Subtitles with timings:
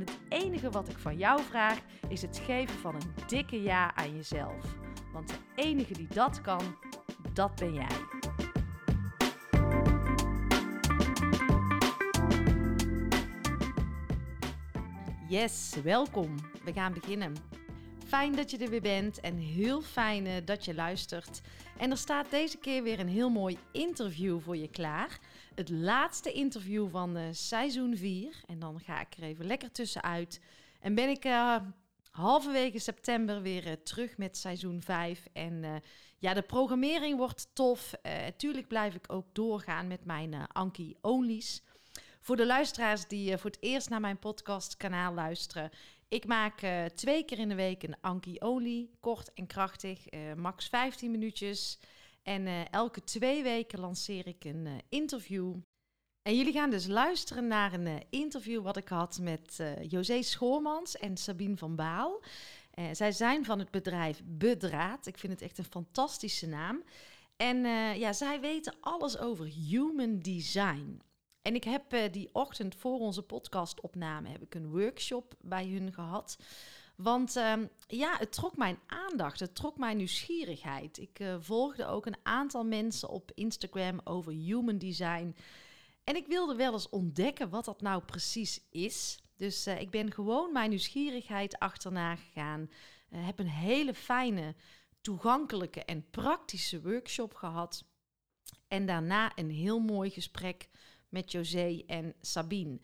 [0.00, 3.94] En het enige wat ik van jou vraag is het geven van een dikke ja
[3.94, 4.76] aan jezelf.
[5.12, 6.76] Want de enige die dat kan,
[7.32, 7.86] dat ben jij.
[15.28, 16.34] Yes, welkom.
[16.64, 17.34] We gaan beginnen.
[18.10, 21.40] Fijn dat je er weer bent en heel fijn eh, dat je luistert.
[21.78, 25.18] En er staat deze keer weer een heel mooi interview voor je klaar.
[25.54, 28.36] Het laatste interview van uh, seizoen 4.
[28.46, 30.40] En dan ga ik er even lekker tussenuit.
[30.80, 31.56] En ben ik uh,
[32.10, 35.26] halverwege september weer terug met seizoen 5.
[35.32, 35.82] En
[36.18, 37.94] ja, de programmering wordt tof.
[38.36, 41.62] tuurlijk blijf ik ook doorgaan met mijn Anki Onlys.
[42.20, 45.70] Voor de luisteraars die voor het eerst naar mijn podcastkanaal luisteren.
[46.10, 50.34] Ik maak uh, twee keer in de week een Anki Olie, kort en krachtig, uh,
[50.34, 51.78] max 15 minuutjes.
[52.22, 55.54] En uh, elke twee weken lanceer ik een interview.
[56.22, 61.16] En jullie gaan dus luisteren naar een interview wat ik had met José Schoormans en
[61.16, 62.22] Sabine van Baal.
[62.92, 65.06] zij zijn van het bedrijf Bedraad.
[65.06, 66.82] Ik vind het echt een fantastische naam.
[67.36, 67.58] En
[67.98, 71.00] ja, zij weten alles over human design.
[71.42, 75.92] En ik heb uh, die ochtend voor onze podcastopname heb ik een workshop bij hun
[75.92, 76.38] gehad.
[76.96, 77.52] Want uh,
[77.86, 80.98] ja, het trok mijn aandacht, het trok mijn nieuwsgierigheid.
[80.98, 85.36] Ik uh, volgde ook een aantal mensen op Instagram over human design.
[86.04, 89.18] En ik wilde wel eens ontdekken wat dat nou precies is.
[89.36, 92.70] Dus uh, ik ben gewoon mijn nieuwsgierigheid achterna gegaan.
[93.08, 94.54] heb een hele fijne,
[95.00, 97.84] toegankelijke en praktische workshop gehad.
[98.68, 100.68] En daarna een heel mooi gesprek
[101.10, 102.78] met José en Sabine.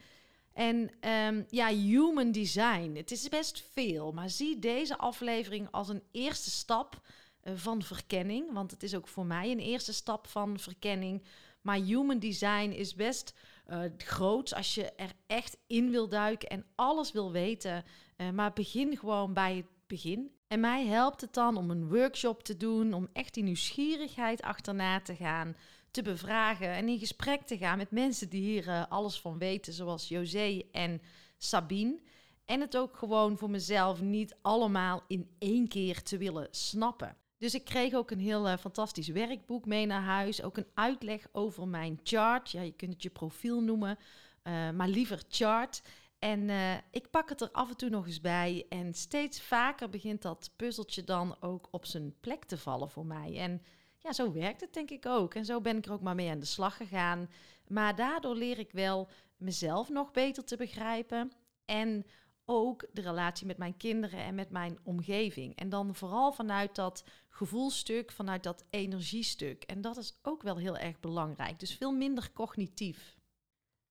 [0.53, 2.95] En um, ja, human design.
[2.95, 7.01] Het is best veel, maar zie deze aflevering als een eerste stap
[7.45, 8.53] uh, van verkenning.
[8.53, 11.23] Want het is ook voor mij een eerste stap van verkenning.
[11.61, 13.35] Maar human design is best
[13.69, 17.85] uh, groot als je er echt in wil duiken en alles wil weten.
[18.17, 20.31] Uh, maar begin gewoon bij het begin.
[20.49, 25.01] En mij helpt het dan om een workshop te doen, om echt die nieuwsgierigheid achterna
[25.01, 25.57] te gaan
[25.97, 29.73] te bevragen en in gesprek te gaan met mensen die hier uh, alles van weten,
[29.73, 31.03] zoals José en
[31.39, 32.01] Sabine.
[32.45, 37.17] En het ook gewoon voor mezelf niet allemaal in één keer te willen snappen.
[37.39, 40.43] Dus ik kreeg ook een heel uh, fantastisch werkboek mee naar huis.
[40.43, 42.51] Ook een uitleg over mijn chart.
[42.51, 43.99] Ja, je kunt het je profiel noemen,
[44.45, 45.83] uh, maar liever chart.
[46.19, 46.51] En
[46.91, 48.67] ik pak het er af en toe nog eens bij.
[48.69, 53.39] En steeds vaker begint dat puzzeltje dan ook op zijn plek te vallen voor mij.
[53.39, 53.63] En
[54.07, 55.35] ja, zo werkt het denk ik ook.
[55.35, 57.31] En zo ben ik er ook maar mee aan de slag gegaan.
[57.69, 61.33] Maar daardoor leer ik wel mezelf nog beter te begrijpen.
[61.65, 62.07] En
[62.45, 65.57] ook de relatie met mijn kinderen en met mijn omgeving.
[65.57, 69.63] En dan vooral vanuit dat gevoelstuk, vanuit dat energiestuk.
[69.63, 71.61] En dat is ook wel heel erg belangrijk.
[71.61, 73.17] Dus veel minder cognitief.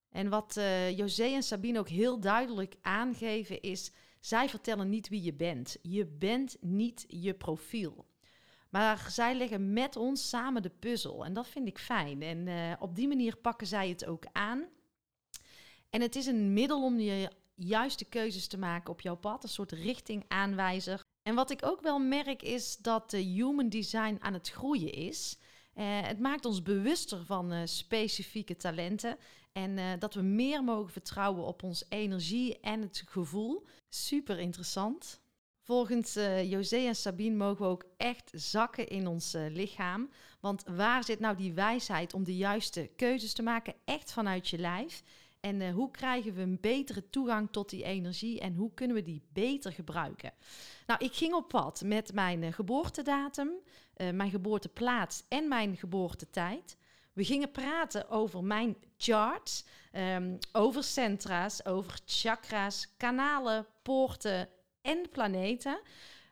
[0.10, 5.24] En wat uh, José en Sabine ook heel duidelijk aangeven is: zij vertellen niet wie
[5.24, 5.78] je bent.
[5.82, 8.06] Je bent niet je profiel.
[8.76, 11.26] Maar zij leggen met ons samen de puzzel.
[11.26, 12.22] En dat vind ik fijn.
[12.22, 14.66] En uh, op die manier pakken zij het ook aan.
[15.90, 19.44] En het is een middel om je juiste keuzes te maken op jouw pad.
[19.44, 21.04] Een soort richtingaanwijzer.
[21.24, 25.38] En wat ik ook wel merk is dat de human design aan het groeien is.
[25.76, 29.18] Uh, het maakt ons bewuster van uh, specifieke talenten
[29.52, 33.66] en dat we meer mogen vertrouwen op ons energie en het gevoel.
[33.90, 35.20] Super interessant.
[35.66, 40.10] Volgens uh, José en Sabine mogen we ook echt zakken in ons uh, lichaam.
[40.40, 44.58] Want waar zit nou die wijsheid om de juiste keuzes te maken, echt vanuit je
[44.58, 45.04] lijf?
[45.40, 49.02] En uh, hoe krijgen we een betere toegang tot die energie en hoe kunnen we
[49.02, 50.34] die beter gebruiken?
[50.88, 53.50] Nou, ik ging op pad met mijn geboortedatum,
[54.14, 56.78] mijn geboorteplaats en mijn geboortetijd.
[57.14, 64.50] We gingen praten over mijn charts, um, over centra's, over chakra's, kanalen, poorten,
[64.86, 65.80] en planeten.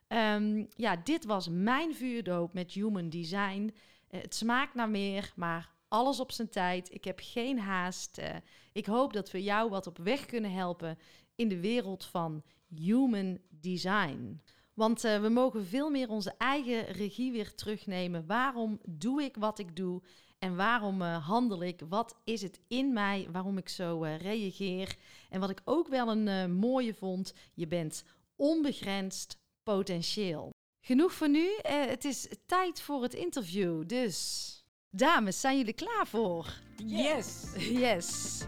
[0.08, 3.74] Ehm, ja, dit was mijn vuurdoop met Human Design.
[4.08, 6.94] Eh, het smaakt naar meer, maar alles op zijn tijd.
[6.94, 8.18] Ik heb geen haast.
[8.18, 8.36] Eh,
[8.72, 10.98] ik hoop dat we jou wat op weg kunnen helpen
[11.36, 12.44] in de wereld van
[12.76, 14.42] Human Design.
[14.74, 18.26] Want uh, we mogen veel meer onze eigen regie weer terugnemen.
[18.26, 20.02] Waarom doe ik wat ik doe?
[20.40, 21.82] En waarom handel ik?
[21.90, 24.96] Wat is het in mij waarom ik zo reageer?
[25.30, 28.04] En wat ik ook wel een mooie vond, je bent
[28.44, 30.50] onbegrensd potentieel.
[30.86, 31.50] Genoeg voor nu.
[31.64, 33.88] het is tijd voor het interview.
[33.88, 34.50] Dus,
[34.90, 36.54] dames, zijn jullie klaar voor?
[36.86, 37.44] Yes!
[37.58, 38.42] Yes!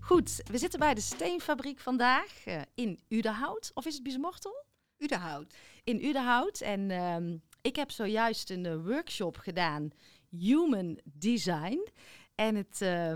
[0.00, 3.70] Goed, we zitten bij de steenfabriek vandaag uh, in Udenhout.
[3.74, 4.64] Of is het Biesmortel?
[4.98, 5.54] Udenhout.
[5.84, 6.60] In Udenhout.
[6.60, 9.90] En um, ik heb zojuist een uh, workshop gedaan,
[10.30, 11.88] Human Design.
[12.34, 13.12] En het, uh,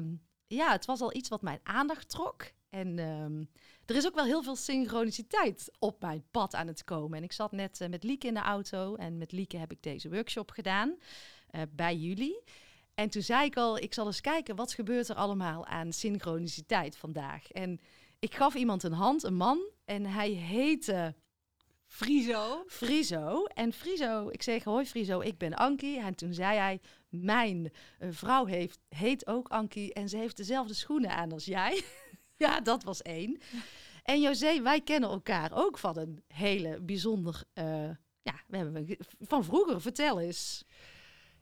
[0.56, 2.50] ja, het was al iets wat mijn aandacht trok.
[2.70, 3.50] En um,
[3.86, 7.18] er is ook wel heel veel synchroniciteit op mijn pad aan het komen.
[7.18, 8.94] En ik zat net met Lieke in de auto.
[8.94, 10.98] En met Lieke heb ik deze workshop gedaan
[11.70, 12.42] bij jullie.
[12.94, 16.96] En toen zei ik al, ik zal eens kijken wat gebeurt er allemaal aan synchroniciteit
[16.96, 17.50] vandaag.
[17.50, 17.80] En
[18.18, 21.14] ik gaf iemand een hand, een man, en hij heette
[21.86, 22.64] Friso.
[22.66, 23.44] Friso.
[23.44, 26.00] En Friso, ik zeg, hoi Friso, ik ben Ankie.
[26.00, 26.80] En toen zei hij,
[27.10, 31.82] mijn uh, vrouw heeft, heet ook Ankie en ze heeft dezelfde schoenen aan als jij.
[32.36, 33.40] ja, dat was één.
[34.02, 37.64] En José, wij kennen elkaar ook van een hele bijzonder, uh,
[38.22, 39.80] ja, we hebben van vroeger.
[39.80, 40.64] Vertel eens.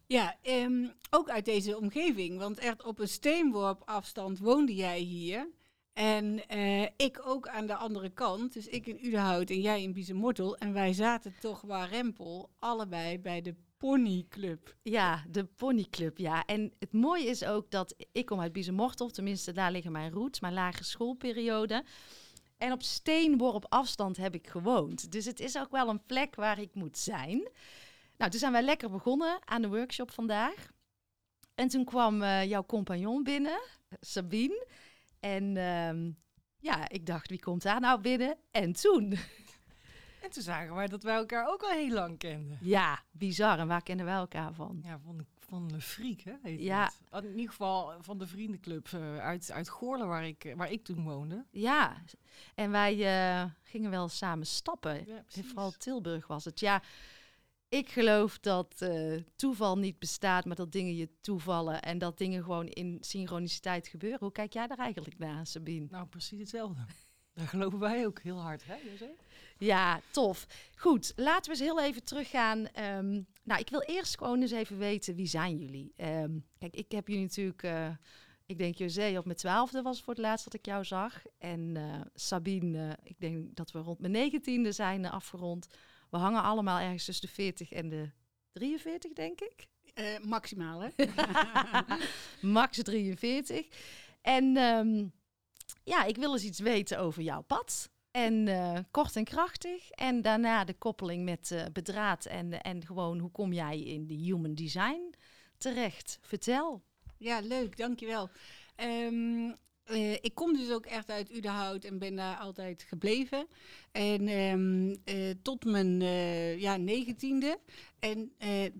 [0.06, 2.38] Ja, um, ook uit deze omgeving.
[2.38, 5.48] Want echt op een steenworp afstand woonde jij hier.
[5.92, 8.52] En uh, ik ook aan de andere kant.
[8.52, 10.56] Dus ik in Udenhout en jij in Biezenmortel.
[10.56, 14.76] En wij zaten toch waar Rempel, allebei bij de Ponyclub.
[14.82, 16.44] Ja, de Ponyclub, ja.
[16.44, 19.10] En het mooie is ook dat ik kom uit Biezenmortel.
[19.10, 21.84] Tenminste, daar liggen mijn roots, mijn lagere schoolperiode.
[22.56, 25.12] En op steenworp afstand heb ik gewoond.
[25.12, 27.48] Dus het is ook wel een plek waar ik moet zijn.
[28.16, 30.70] Nou, toen zijn wij lekker begonnen aan de workshop vandaag.
[31.54, 33.60] En toen kwam uh, jouw compagnon binnen,
[34.00, 34.66] Sabine.
[35.20, 36.12] En uh,
[36.58, 38.36] ja, ik dacht, wie komt daar nou binnen?
[38.50, 39.18] En toen...
[40.22, 42.58] En toen zagen wij dat wij elkaar ook al heel lang kenden.
[42.60, 43.58] Ja, bizar.
[43.58, 44.80] En waar kennen wij elkaar van?
[44.84, 46.32] Ja, van van de Friek, hè?
[46.42, 46.90] Heet ja.
[47.10, 47.24] Het.
[47.24, 51.04] In ieder geval van de vriendenclub uh, uit, uit Goorlen, waar ik, waar ik toen
[51.04, 51.44] woonde.
[51.50, 52.02] Ja,
[52.54, 55.06] en wij uh, gingen wel samen stappen.
[55.06, 56.60] Ja, Vooral Tilburg was het.
[56.60, 56.82] Ja,
[57.68, 62.42] ik geloof dat uh, toeval niet bestaat, maar dat dingen je toevallen en dat dingen
[62.42, 64.18] gewoon in synchroniciteit gebeuren.
[64.20, 65.86] Hoe kijk jij daar eigenlijk naar, Sabine?
[65.90, 66.80] Nou, precies hetzelfde.
[67.34, 68.74] Daar geloven wij ook heel hard, hè?
[69.58, 70.46] Ja, tof.
[70.76, 72.58] Goed, laten we eens heel even teruggaan.
[72.58, 75.92] Um, nou, ik wil eerst gewoon eens even weten, wie zijn jullie?
[75.96, 77.62] Um, kijk, ik heb jullie natuurlijk...
[77.62, 77.88] Uh,
[78.46, 81.22] ik denk, José, op mijn twaalfde was voor het laatst dat ik jou zag.
[81.38, 85.66] En uh, Sabine, ik denk dat we rond mijn negentiende zijn afgerond.
[86.10, 88.10] We hangen allemaal ergens tussen de 40 en de
[88.52, 89.66] 43, denk ik.
[90.22, 90.88] Maximaal, hè?
[92.40, 93.66] Max 43.
[94.20, 95.12] En um,
[95.84, 97.90] ja, ik wil eens iets weten over jouw pad.
[98.18, 99.90] En uh, kort en krachtig.
[99.90, 102.26] En daarna de koppeling met uh, bedraad.
[102.26, 105.14] En, en gewoon, hoe kom jij in de human design
[105.58, 106.18] terecht?
[106.22, 106.82] Vertel.
[107.16, 108.30] Ja, leuk, dankjewel.
[108.76, 109.54] Um,
[109.90, 113.46] uh, ik kom dus ook echt uit Udenhout en ben daar altijd gebleven.
[113.92, 116.00] En uh, tot mijn
[116.60, 117.58] ja, negentiende.
[117.98, 118.32] En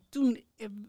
[0.08, 0.44] toen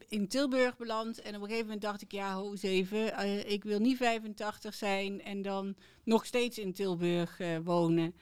[0.07, 1.21] in Tilburg beland.
[1.21, 3.27] En op een gegeven moment dacht ik, ja, ho eens even.
[3.51, 8.15] ik wil niet 85 zijn en dan nog steeds in Tilburg wonen.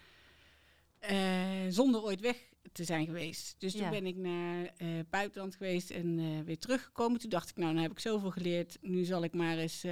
[1.70, 2.38] Zonder ooit weg
[2.72, 3.56] te zijn geweest.
[3.58, 4.74] Dus toen ben ik naar
[5.10, 7.20] buitenland geweest en weer teruggekomen.
[7.20, 8.78] Toen dacht ik, nou, dan heb ik zoveel geleerd.
[8.82, 9.86] Nu zal ik maar eens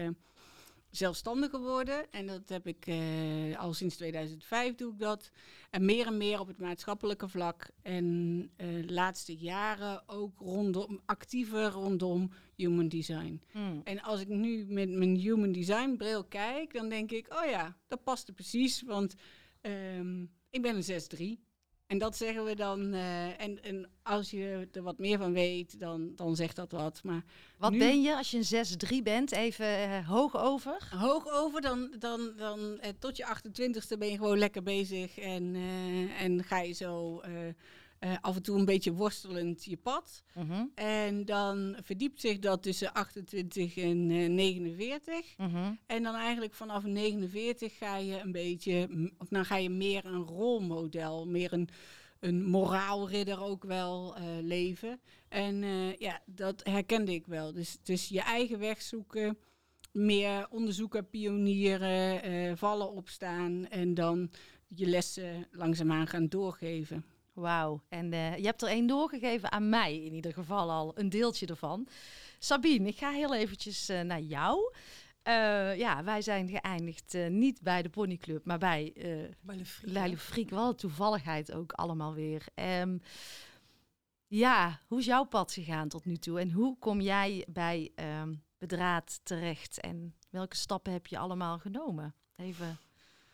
[0.98, 2.12] zelfstandig geworden.
[2.12, 5.32] En dat heb ik uh, al sinds 2005 doe ik dat.
[5.70, 7.70] En meer en meer op het maatschappelijke vlak.
[7.82, 13.42] En uh, laatste jaren ook rondom, actiever rondom human design.
[13.52, 13.82] Hmm.
[13.84, 17.78] En als ik nu met mijn human design bril kijk, dan denk ik, oh ja,
[17.88, 18.82] dat past er precies.
[18.82, 19.16] Want
[19.62, 21.44] um, ik ben een 6-3.
[21.88, 22.94] En dat zeggen we dan.
[22.94, 27.04] Uh, en, en als je er wat meer van weet, dan, dan zegt dat wat.
[27.04, 27.24] Maar
[27.58, 29.32] wat ben je als je een 6-3 bent?
[29.32, 30.88] Even uh, hoog over?
[30.90, 35.18] Hoog over, dan, dan, dan uh, tot je 28ste ben je gewoon lekker bezig.
[35.18, 35.56] En,
[36.20, 37.22] en ga je zo
[38.22, 40.24] af en toe een beetje worstelend je pad.
[40.38, 40.62] Uh -huh.
[40.76, 45.38] En dan verdiept zich dat tussen 28 en 49.
[45.38, 45.68] Uh -huh.
[45.86, 50.24] En dan eigenlijk vanaf 49 ga je een beetje, of dan ga je meer een
[50.24, 51.70] rolmodel, meer een,
[52.20, 55.00] een moraalridder ook wel uh, leven.
[55.30, 55.64] En
[55.98, 57.54] ja, dat herkende ik wel.
[57.54, 59.38] Dus, dus je eigen weg zoeken.
[59.92, 64.32] meer onderzoeken, pionieren, vallen opstaan en dan
[64.68, 67.06] je lessen langzaamaan gaan doorgeven.
[67.36, 71.10] Wauw, en uh, je hebt er één doorgegeven aan mij in ieder geval al, een
[71.10, 71.88] deeltje ervan.
[72.40, 74.74] Sabine, ik ga heel eventjes uh, naar jou.
[75.28, 79.54] Uh, ja, wij zijn geëindigd niet bij de ponyclub, maar bij, uh,
[79.94, 80.50] bij Le Friek.
[80.50, 82.46] Wel toevalligheid ook allemaal weer.
[82.82, 83.02] Um,
[84.28, 86.40] ja, hoe is jouw pad gegaan tot nu toe?
[86.40, 89.80] En hoe kom jij bij um, Bedraad terecht?
[89.80, 92.16] En welke stappen heb je allemaal genomen?
[92.36, 92.78] Even...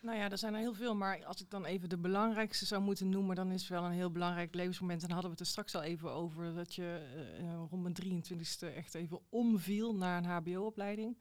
[0.02, 2.82] Nou ja, er zijn er heel veel, maar als ik dan even de belangrijkste zou
[2.82, 5.04] moeten noemen, dan is wel een heel belangrijk levensmoment.
[5.04, 8.96] En hadden we het er straks al even over, dat je rond mijn 23ste echt
[8.96, 11.18] even omviel naar een hbo-opleiding.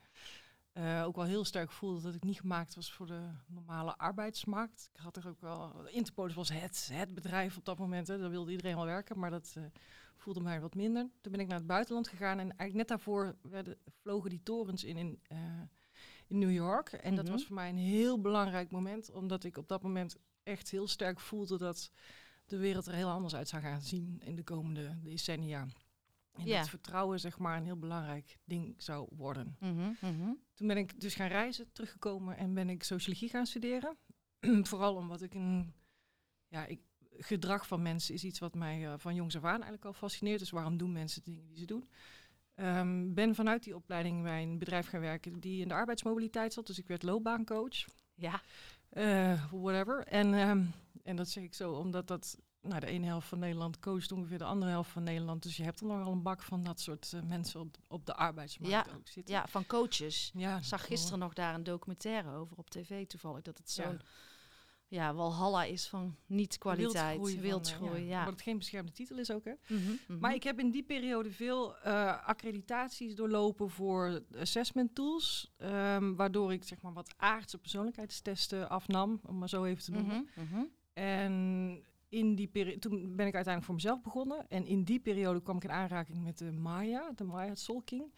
[0.73, 4.91] Uh, ook wel heel sterk voelde dat ik niet gemaakt was voor de normale arbeidsmarkt.
[4.93, 5.89] Ik had er ook wel.
[5.89, 8.07] Interpolis was het, het bedrijf op dat moment.
[8.07, 8.19] Hè.
[8.19, 9.57] Daar wilde iedereen wel werken, maar dat
[10.17, 11.11] voelde mij wat minder.
[11.21, 14.85] Toen ben ik naar het buitenland gegaan en eigenlijk net daarvoor werden, vlogen die torens
[14.85, 15.21] in in,
[16.31, 16.93] in New York.
[16.93, 20.71] En dat was voor mij een heel belangrijk moment, omdat ik op dat moment echt
[20.71, 21.91] heel sterk voelde dat
[22.47, 25.67] de wereld er heel anders uit zou gaan zien in de komende decennia.
[26.33, 26.59] En ja.
[26.59, 29.57] dat vertrouwen zeg maar een heel belangrijk ding zou worden.
[29.61, 30.39] Mm -hmm.
[30.55, 33.97] Toen ben ik dus gaan reizen, teruggekomen en ben ik sociologie gaan studeren.
[34.71, 35.75] Vooral omdat ik een...
[36.49, 36.81] Ja, ik,
[37.17, 40.39] gedrag van mensen is iets wat mij uh, van jongs af aan eigenlijk al fascineert.
[40.39, 41.89] Dus waarom doen mensen de dingen die ze doen?
[42.63, 46.67] Um, ben vanuit die opleiding bij een bedrijf gaan werken die in de arbeidsmobiliteit zat.
[46.67, 47.85] Dus ik werd loopbaancoach.
[48.15, 48.41] Ja.
[48.93, 50.07] Uh, whatever.
[50.07, 53.79] En, um, en dat zeg ik zo omdat dat nou, de ene helft van Nederland
[53.79, 55.43] coacht ongeveer de andere helft van Nederland.
[55.43, 58.15] Dus je hebt er nogal een bak van dat soort uh, mensen op, op de
[58.15, 59.35] arbeidsmarkt ja, ook zitten.
[59.35, 60.31] Ja, van coaches.
[60.35, 63.43] Ja, ik zag gisteren nog daar een documentaire over op tv toevallig.
[63.43, 64.01] Dat het zo'n ja.
[64.91, 67.41] Ja, walhalla is van niet-kwaliteit.
[67.41, 68.27] Wildgroei, van, uh, ja.
[68.27, 69.53] het geen beschermde titel is ook, hè.
[69.67, 70.19] Mm -hmm.
[70.19, 75.53] Maar ik heb in die periode veel uh, accreditaties doorlopen voor assessment tools.
[75.59, 80.29] Um, waardoor ik zeg maar wat aardse persoonlijkheidstesten afnam, om maar zo even te noemen.
[80.35, 84.49] -hmm, en in die periode, toen ben ik uiteindelijk voor mezelf begonnen.
[84.49, 88.13] En in die periode kwam ik in aanraking met de Maya, de Maya Soul King.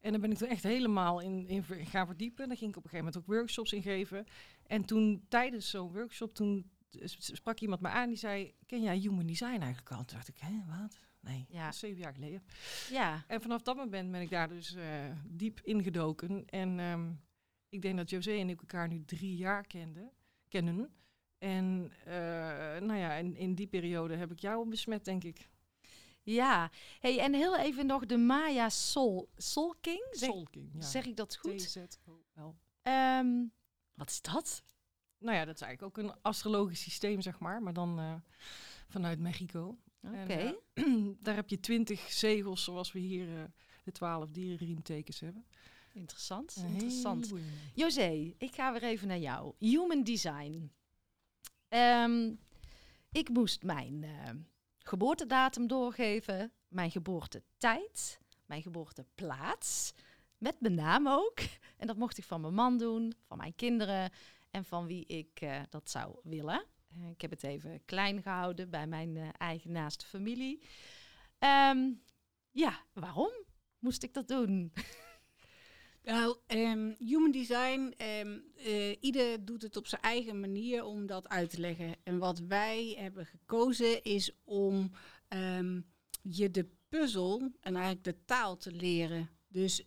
[0.00, 2.48] En dan ben ik er echt helemaal in, in gaan verdiepen.
[2.48, 4.26] Daar ging ik op een gegeven moment ook workshops in geven.
[4.74, 6.70] En toen tijdens zo'n workshop, toen
[7.18, 10.04] sprak iemand me aan die zei, ken jij human design eigenlijk al?
[10.04, 10.98] Toen dacht ik, hè, wat?
[11.20, 11.72] Nee, ja.
[11.72, 12.42] zeven jaar geleden.
[12.90, 13.24] Ja.
[13.26, 14.84] En vanaf dat moment ben ik daar dus uh,
[15.26, 16.46] diep ingedoken.
[16.46, 17.20] En um,
[17.68, 20.10] ik denk dat José en ik elkaar nu drie jaar kenden,
[20.48, 20.94] kennen.
[21.38, 22.14] En uh,
[22.80, 25.48] nou ja, in, in die periode heb ik jou besmet, denk ik.
[26.22, 30.06] Ja, hey, en heel even nog de Maya Soul, Soul King.
[30.10, 30.80] Zeg, Soul King, ja.
[30.80, 31.58] Zeg ik dat goed?
[31.58, 32.54] T-Z-O-L.
[32.82, 33.52] Um,
[33.94, 34.62] wat is dat?
[35.18, 38.14] Nou ja, dat is eigenlijk ook een astrologisch systeem, zeg maar, maar dan uh,
[38.88, 39.78] vanuit Mexico.
[40.02, 40.22] Oké.
[40.22, 40.58] Okay.
[40.74, 43.44] Uh, daar heb je twintig zegels, zoals we hier uh,
[43.84, 45.46] de twaalf dierenriemtekens hebben.
[45.92, 47.32] Interessant, interessant.
[47.74, 49.54] José, ik ga weer even naar jou.
[49.58, 50.72] Human Design.
[51.68, 52.38] Um,
[53.12, 54.06] ik moest mijn
[54.78, 59.92] geboortedatum doorgeven, mijn geboortetijd, mijn geboorteplaats,
[60.44, 61.38] met mijn naam ook.
[61.76, 64.10] En dat mocht ik van mijn man doen, van mijn kinderen
[64.50, 66.64] en van wie ik uh, dat zou willen.
[66.96, 70.62] Uh, ik heb het even klein gehouden bij mijn eigen naaste familie.
[71.70, 72.02] Um,
[72.50, 73.32] ja, waarom
[73.78, 74.72] moest ik dat doen?
[76.02, 78.44] Nou, um, human design, um,
[79.00, 81.96] ieder doet het op zijn eigen manier om dat uit te leggen.
[82.02, 84.90] En wat wij hebben gekozen is om
[86.22, 89.28] je de puzzel en eigenlijk de taal te leren.
[89.54, 89.82] Dus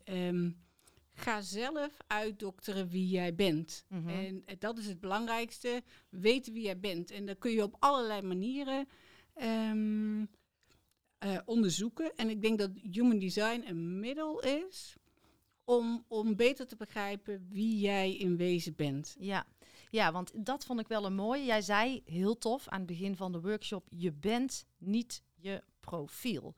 [1.13, 3.85] ga zelf uitdokteren wie jij bent.
[3.89, 4.43] Mm -hmm.
[4.45, 7.11] En dat is het belangrijkste, weten wie jij bent.
[7.11, 8.87] En dat kun je op allerlei manieren
[11.25, 12.15] uh, onderzoeken.
[12.15, 14.95] En ik denk dat human design een middel is
[15.63, 19.15] om, om beter te begrijpen wie jij in wezen bent.
[19.19, 19.47] Ja.
[19.89, 21.45] ja, want dat vond ik wel een mooie.
[21.45, 26.55] Jij zei heel tof aan het begin van de workshop: je bent niet je profiel.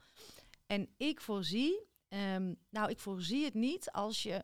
[0.65, 4.43] En ik voorzie, um, nou, ik voorzie het niet als je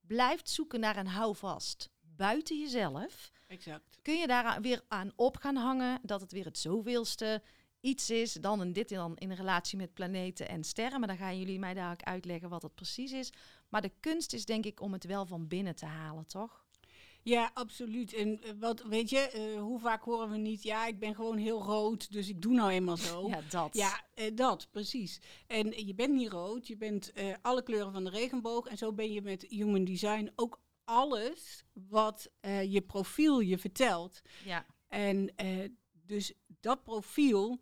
[0.00, 3.32] blijft zoeken naar een houvast buiten jezelf.
[3.46, 3.98] Exact.
[4.02, 7.42] Kun je daar weer aan op gaan hangen dat het weer het zoveelste
[7.80, 10.98] iets is, dan en dit dan in relatie met planeten en sterren.
[10.98, 13.32] Maar dan gaan jullie mij dadelijk uitleggen wat dat precies is.
[13.68, 16.64] Maar de kunst is denk ik om het wel van binnen te halen, toch?
[17.22, 18.14] Ja, absoluut.
[18.14, 21.36] En uh, wat weet je, uh, hoe vaak horen we niet, ja, ik ben gewoon
[21.36, 23.28] heel rood, dus ik doe nou eenmaal zo.
[23.28, 23.74] ja, dat.
[23.74, 25.20] Ja, uh, dat, precies.
[25.46, 27.12] En je bent niet rood, je bent
[27.42, 28.66] alle kleuren van de regenboog.
[28.66, 32.30] En zo ben je met Human Design ook alles wat
[32.68, 34.22] je profiel je vertelt.
[34.44, 34.66] Ja.
[34.88, 35.34] En
[35.92, 37.60] dus dat profiel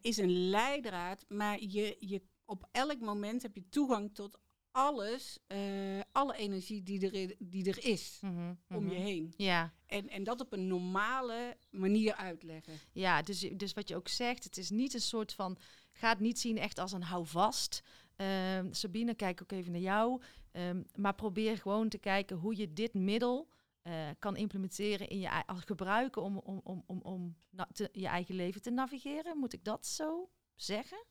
[0.00, 4.38] is een leidraad, maar je, je, op elk moment heb je toegang tot
[4.72, 8.92] alles, eh, alle energie die er, die er is Mhm, om mhm.
[8.92, 9.34] je heen.
[9.36, 12.78] Ja, En, en dat op een normale manier uitleggen.
[12.92, 15.58] ja dus, dus wat je ook zegt, het is niet een soort van,
[15.92, 17.82] ga het niet zien echt als een houvast.
[18.16, 20.22] Ehm, Sabine, kijk ook even naar jou.
[20.52, 23.48] Ehm, maar probeer gewoon te kijken hoe je dit middel
[23.82, 27.36] eh, kan implementeren in je gebruiken om, om, om, om, om
[27.72, 29.38] te- je eigen leven te navigeren.
[29.38, 31.04] Moet ik dat zo zeggen?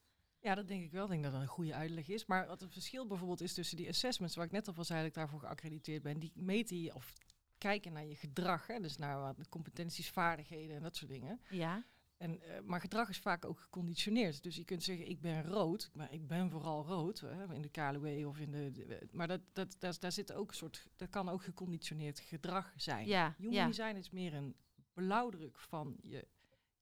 [0.48, 1.04] Ja, dat denk ik wel.
[1.04, 2.25] Ik denk dat dat een goede uitleg is.
[2.25, 5.00] Maar wat het verschil bijvoorbeeld is tussen die assessments, waar ik net al van zei
[5.00, 7.13] dat ik daarvoor geaccrediteerd ben, die meten je of
[7.58, 11.39] kijken naar je gedrag, hè, dus naar wat competenties, vaardigheden en dat soort dingen.
[11.50, 11.84] Ja,
[12.18, 14.44] En, eh, maar gedrag is vaak ook geconditioneerd.
[14.44, 17.70] Dus je kunt zeggen, ik ben rood, maar ik ben vooral rood, hè, in de
[17.70, 18.72] KLW of in de...
[18.72, 22.74] de- maar dat, dat, dat, daar zit ook een soort, dat kan ook geconditioneerd gedrag
[22.75, 23.08] zijn.
[23.08, 23.66] ja, Human ja.
[23.68, 24.56] design is meer een
[24.94, 26.27] blauwdruk van je,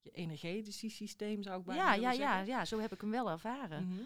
[0.05, 2.45] je energetische systeem, zou ik bijna Ja, ja, ja, zeggen.
[2.45, 3.87] ja, zo heb ik hem wel ervaren.
[3.87, 4.01] Mhm.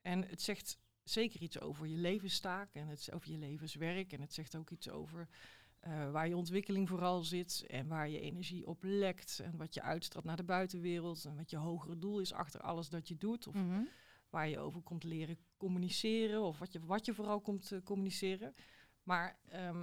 [0.00, 4.12] En het zegt zeker iets over je levenstaak en het, over je levenswerk.
[4.12, 5.28] En het zegt ook iets over
[5.80, 9.38] eh, waar je ontwikkeling vooral zit en waar je energie op lekt.
[9.40, 12.88] En wat je uitstraalt naar de buitenwereld en wat je hogere doel is achter alles
[12.88, 13.46] dat je doet.
[13.46, 13.82] Of Mhm.
[14.30, 18.54] waar je over komt leren communiceren of wat je, wat je vooral komt eh, communiceren.
[19.02, 19.80] Maar eh,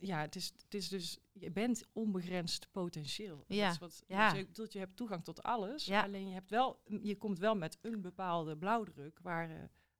[0.00, 3.44] ja, het is, het is dus, je bent onbegrensd potentieel.
[3.48, 4.28] En Ja, Dat is wat, ja.
[4.30, 6.02] dus je, bedoelt, je hebt toegang tot alles, Ja.
[6.02, 9.56] alleen je, hebt wel, je komt wel met een bepaalde blauwdruk waar eh,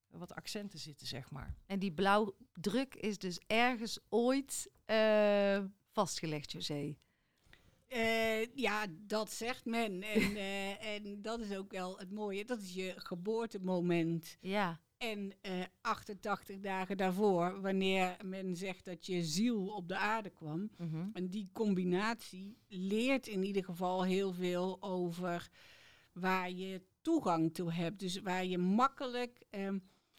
[0.09, 1.55] wat accenten zitten, zeg maar.
[1.67, 6.97] En die blauwdruk is dus ergens ooit eh, vastgelegd, José.
[7.87, 10.03] Eh, ja, dat zegt men.
[10.03, 12.45] En, eh, en dat is ook wel het mooie.
[12.45, 14.37] Dat is je geboortemoment.
[14.41, 14.81] Ja,
[15.11, 20.71] En eh 88 dagen daarvoor, wanneer men zegt dat je ziel op de aarde kwam.
[20.77, 21.09] mhm.
[21.13, 25.51] En die combinatie leert in ieder geval heel veel over
[26.13, 28.01] waar je toegang toe hebt.
[28.01, 29.79] Dus waar je makkelijk ehm,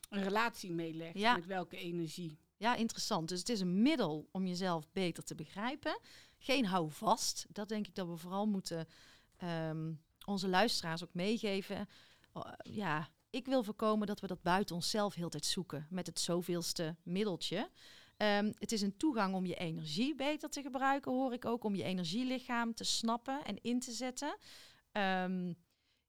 [0.09, 1.17] een relatie mee legt.
[1.17, 1.35] Ja.
[1.35, 2.37] Met welke energie.
[2.57, 3.29] ja, interessant.
[3.29, 5.99] Dus het is een middel om jezelf beter te begrijpen.
[6.37, 7.45] Geen houvast.
[7.49, 8.87] Dat denk ik dat we vooral moeten
[9.37, 9.93] ehm,
[10.25, 11.87] onze luisteraars ook meegeven.
[12.33, 16.19] Oh, ja, ik wil voorkomen dat we dat buiten onszelf heel tijd zoeken met het
[16.19, 17.69] zoveelste middeltje.
[18.17, 21.75] Ehm, het is een toegang om je energie beter te gebruiken, hoor ik ook, om
[21.75, 24.37] je energielichaam te snappen en in te zetten.
[24.91, 25.53] Ehm,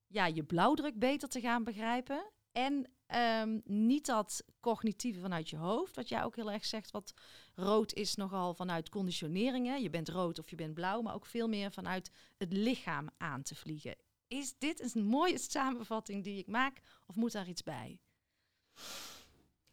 [0.07, 2.31] ja, je blauwdruk beter te gaan begrijpen.
[2.51, 7.13] En ehm, niet dat cognitieve vanuit je hoofd, wat jij ook heel erg zegt, wat
[7.55, 9.81] rood is nogal vanuit conditioneringen.
[9.81, 13.43] Je bent rood of je bent blauw, maar ook veel meer vanuit het lichaam aan
[13.43, 13.95] te vliegen.
[14.27, 17.99] Is dit een mooie samenvatting die ik maak, of moet daar iets bij?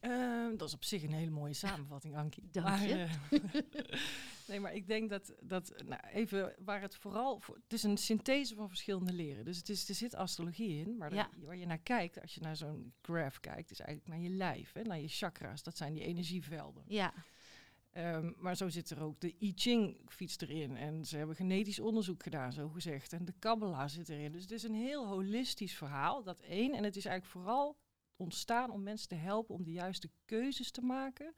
[0.00, 2.48] Ehm, dat is op zich een hele mooie samenvatting, Ankie.
[2.52, 2.94] Dank Maar, je.
[3.30, 3.92] eh,
[4.48, 7.54] nee, maar ik denk dat, dat nou, even waar het vooral voor.
[7.54, 9.44] Het is een synthese van verschillende leren.
[9.44, 11.30] Dus het is, er zit astrologie in, maar Ja.
[11.38, 14.72] waar je naar kijkt, als je naar zo'n graph kijkt, is eigenlijk naar je lijf,
[14.72, 15.62] hè, naar je chakra's.
[15.62, 16.84] Dat zijn die energievelden.
[16.86, 17.14] Ja,
[17.94, 20.76] Ehm, maar zo zit er ook de I Ching fiets erin.
[20.76, 23.12] En ze hebben genetisch onderzoek gedaan, zo gezegd.
[23.12, 24.32] En de Kabbalah zit erin.
[24.32, 26.72] Dus het is een heel holistisch verhaal, dat één.
[26.74, 27.76] En het is eigenlijk vooral
[28.16, 31.34] ontstaan om mensen te helpen om de juiste keuzes te maken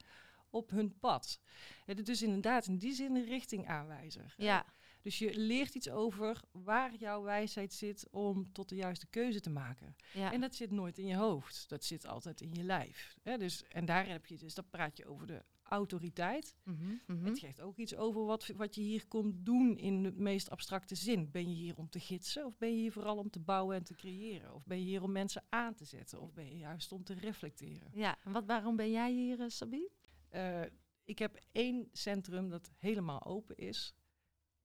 [0.49, 1.39] op hun pad.
[1.85, 4.33] Het is dus inderdaad in die zin een richtingaanwijzer.
[4.37, 4.65] ja,
[5.01, 9.49] Dus je leert iets over waar jouw wijsheid zit om tot de juiste keuze te
[9.49, 9.95] maken.
[10.13, 10.31] ja.
[10.33, 11.69] En dat zit nooit in je hoofd.
[11.69, 13.15] Dat zit altijd in je lijf.
[13.23, 13.37] Hè?
[13.37, 16.55] Dus, en daar heb je dus, dan praat je over de autoriteit.
[16.63, 17.25] Mhm, mhm.
[17.25, 20.95] Het geeft ook iets over wat, wat je hier komt doen in de meest abstracte
[20.95, 21.31] zin.
[21.31, 23.83] Ben je hier om te gidsen of ben je hier vooral om te bouwen en
[23.83, 24.53] te creëren?
[24.53, 27.13] Of ben je hier om mensen aan te zetten of ben je juist om te
[27.13, 27.91] reflecteren?
[27.93, 29.89] Ja, en wat, waarom ben jij hier, eh, Sabine?
[30.29, 30.61] Eh,
[31.03, 33.95] ik heb één centrum dat helemaal open is.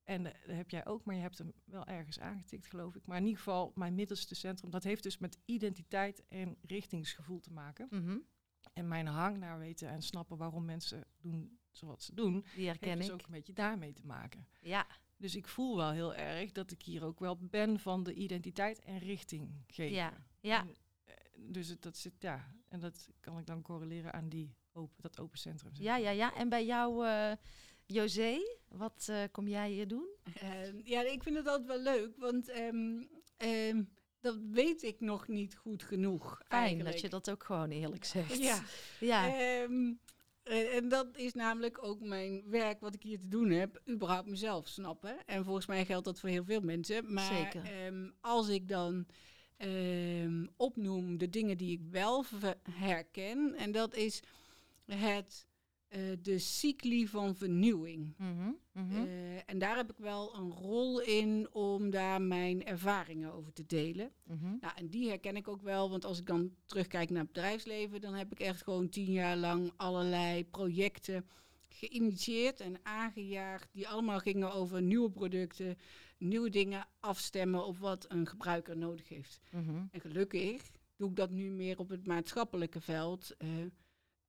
[0.05, 3.07] En eh, dat heb jij ook, maar je hebt hem wel ergens aangetikt, geloof ik.
[3.07, 7.53] Maar in ieder geval, mijn middelste centrum, dat heeft dus met identiteit en richtingsgevoel te
[7.53, 7.87] maken.
[7.91, 8.19] Mhm,
[8.73, 12.89] En mijn hang naar weten en snappen waarom mensen doen zoals ze doen, Die herken
[12.89, 13.13] heeft dus ik.
[13.15, 14.47] ook een beetje daarmee te maken.
[14.61, 18.15] Ja, Dus ik voel wel heel erg dat ik hier ook wel ben van de
[18.15, 19.95] identiteit en richting geven.
[19.97, 20.61] Ja, ja.
[20.61, 24.55] En, eh, dus het, dat zit, ja, en dat kan ik dan correleren aan die
[24.73, 25.75] open, dat open centrum.
[25.75, 26.35] zeg ja, ja, ja.
[26.35, 27.33] En bij jou, eh
[27.87, 30.09] José, wat eh, kom jij hier doen?
[30.35, 33.03] Ehm, ja, ik vind het altijd wel leuk, want ehm,
[33.37, 33.83] ehm,
[34.23, 36.41] dat weet ik nog niet goed genoeg.
[36.49, 36.91] Fijn eigenlijk.
[36.91, 38.39] dat je dat ook gewoon eerlijk zegt.
[38.39, 38.63] Ja.
[39.01, 39.27] ja.
[39.27, 39.93] Ehm,
[40.43, 44.29] eh, en dat is namelijk ook mijn werk wat ik hier te doen heb, überhaupt
[44.29, 45.17] mezelf snappen.
[45.27, 47.13] En volgens mij geldt dat voor heel veel mensen.
[47.13, 47.65] Maar Zeker.
[47.65, 49.07] ehm, als ik dan
[49.57, 52.25] ehm, opnoem de dingen die ik wel
[52.71, 54.23] herken, en dat is
[54.85, 55.47] het
[56.23, 58.15] de cycli van vernieuwing.
[58.17, 58.97] Mhm, mhm.
[58.97, 63.67] Eh, en daar heb ik wel een rol in om daar mijn ervaringen over te
[63.67, 64.11] delen.
[64.27, 64.57] Mhm.
[64.61, 68.01] Nou, en die herken ik ook wel, want als ik dan terugkijk naar het bedrijfsleven,
[68.01, 71.27] dan heb ik echt gewoon tien jaar lang allerlei projecten
[71.69, 75.77] geïnitieerd en aangejaagd, die allemaal gingen over nieuwe producten,
[76.19, 79.41] nieuwe dingen afstemmen op wat een gebruiker nodig heeft.
[79.91, 83.35] En gelukkig doe ik dat nu meer op het maatschappelijke veld.
[83.39, 83.49] eh,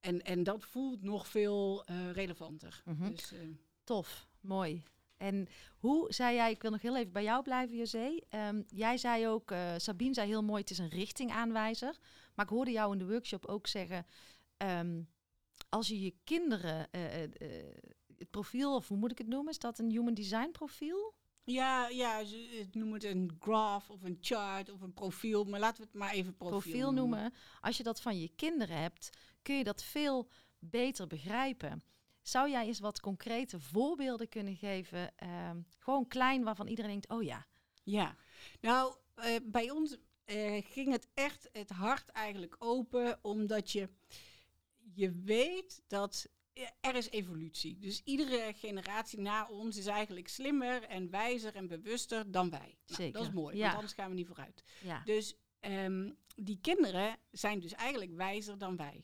[0.04, 2.82] en, en dat voelt nog veel eh, relevanter.
[2.86, 3.10] Mhm.
[3.10, 3.40] Dus, eh,
[3.84, 4.84] Tof, mooi.
[5.18, 8.20] En hoe zei jij, ik wil nog heel even bij jou blijven, José.
[8.30, 11.98] Ehm, jij zei ook, eh, Sabine zei heel mooi, het is een richtingaanwijzer.
[12.36, 14.06] Maar ik hoorde jou in de workshop ook zeggen,
[14.58, 15.02] ehm,
[15.70, 16.88] als je je kinderen,
[18.18, 21.14] het profiel, of hoe moet ik het noemen, is dat een human design profiel?
[21.44, 25.44] ja, ja, ze het noemen het een graph of een chart of een profiel.
[25.44, 27.34] Maar laten we het maar even profiel, profiel noemen.
[27.62, 29.10] Als je dat van je kinderen hebt,
[29.44, 30.30] kun je dat veel
[30.60, 31.84] beter begrijpen.
[32.22, 35.18] Zou jij eens wat concrete voorbeelden kunnen geven?
[35.18, 37.46] ehm, gewoon klein, waarvan iedereen denkt, oh ja.
[37.84, 38.16] Ja,
[38.62, 43.90] nou, eh, bij ons eh, ging het echt het hart eigenlijk open, omdat je,
[44.94, 46.28] je weet dat
[46.82, 47.80] er is evolutie.
[47.80, 52.60] Dus iedere generatie na ons is eigenlijk slimmer en wijzer en bewuster dan wij.
[52.60, 53.62] Nou, Zeker, Dat is mooi, ja.
[53.64, 54.64] want anders gaan we niet vooruit.
[54.82, 55.02] ja.
[55.06, 59.04] Dus ehm, die kinderen zijn dus eigenlijk wijzer dan wij.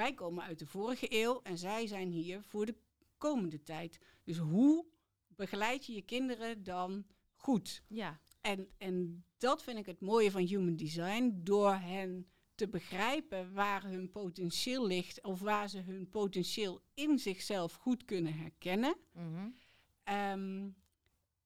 [0.00, 2.74] Wij komen uit de vorige eeuw en zij zijn hier voor de
[3.18, 3.98] komende tijd.
[4.24, 4.86] Dus hoe
[5.28, 7.82] begeleid je je kinderen dan goed?
[7.88, 11.40] Ja, En, en dat vind ik het mooie van human design.
[11.42, 17.74] Door hen te begrijpen waar hun potentieel ligt of waar ze hun potentieel in zichzelf
[17.74, 18.96] goed kunnen herkennen.
[19.12, 19.48] mhm.
[20.04, 20.68] Ehm,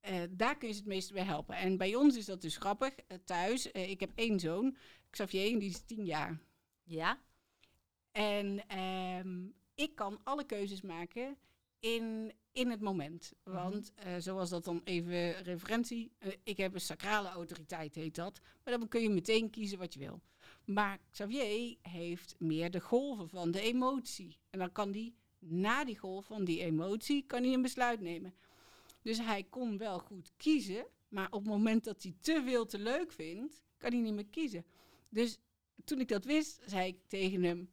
[0.00, 1.56] eh, daar kun je ze het meeste bij helpen.
[1.56, 2.94] En bij ons is dat dus grappig.
[2.96, 4.76] eh, thuis, eh, ik heb één zoon,
[5.10, 6.40] Xavier, en die is tien jaar.
[6.84, 7.18] ja.
[8.14, 11.36] En ehm, ik kan alle keuzes maken
[11.78, 13.32] in, in het moment.
[13.44, 13.56] Mhm.
[13.56, 18.40] Want eh, zoals dat dan even referentie, eh, ik heb een sacrale autoriteit, heet dat.
[18.64, 20.20] Maar dan kun je meteen kiezen wat je wil.
[20.64, 24.38] Maar Xavier heeft meer de golven van de emotie.
[24.50, 28.34] En dan kan die na die golf van die emotie kan hij een besluit nemen.
[29.02, 32.78] Dus hij kon wel goed kiezen, maar op het moment dat hij te veel te
[32.78, 34.64] leuk vindt, kan hij niet meer kiezen.
[35.08, 35.38] Dus
[35.84, 37.68] toen ik dat wist, zei ik tegen hem: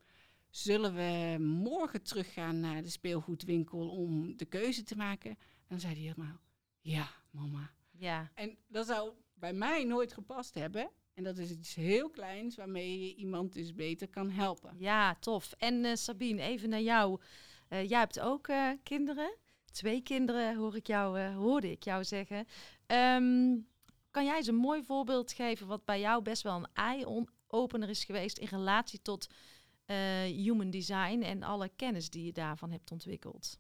[0.52, 5.30] Zullen we morgen teruggaan naar de speelgoedwinkel om de keuze te maken?
[5.30, 6.40] En dan zei hij helemaal:
[6.80, 7.72] Ja, mama.
[7.92, 10.90] Ja, En dat zou bij mij nooit gepast hebben.
[11.14, 14.76] En dat is iets heel kleins waarmee je iemand dus beter kan helpen.
[14.78, 15.52] ja, tof.
[15.58, 17.20] En eh, Sabine, even naar jou.
[17.68, 19.36] Eh, jij hebt ook eh, kinderen.
[19.72, 22.46] Twee kinderen hoor ik jou, hoorde ik jou zeggen.
[22.86, 23.58] Ehm,
[24.12, 28.04] kan jij eens een mooi voorbeeld geven wat bij jou best wel een eye-opener is
[28.04, 29.28] geweest in relatie tot
[30.26, 33.60] human design en alle kennis die je daarvan hebt ontwikkeld?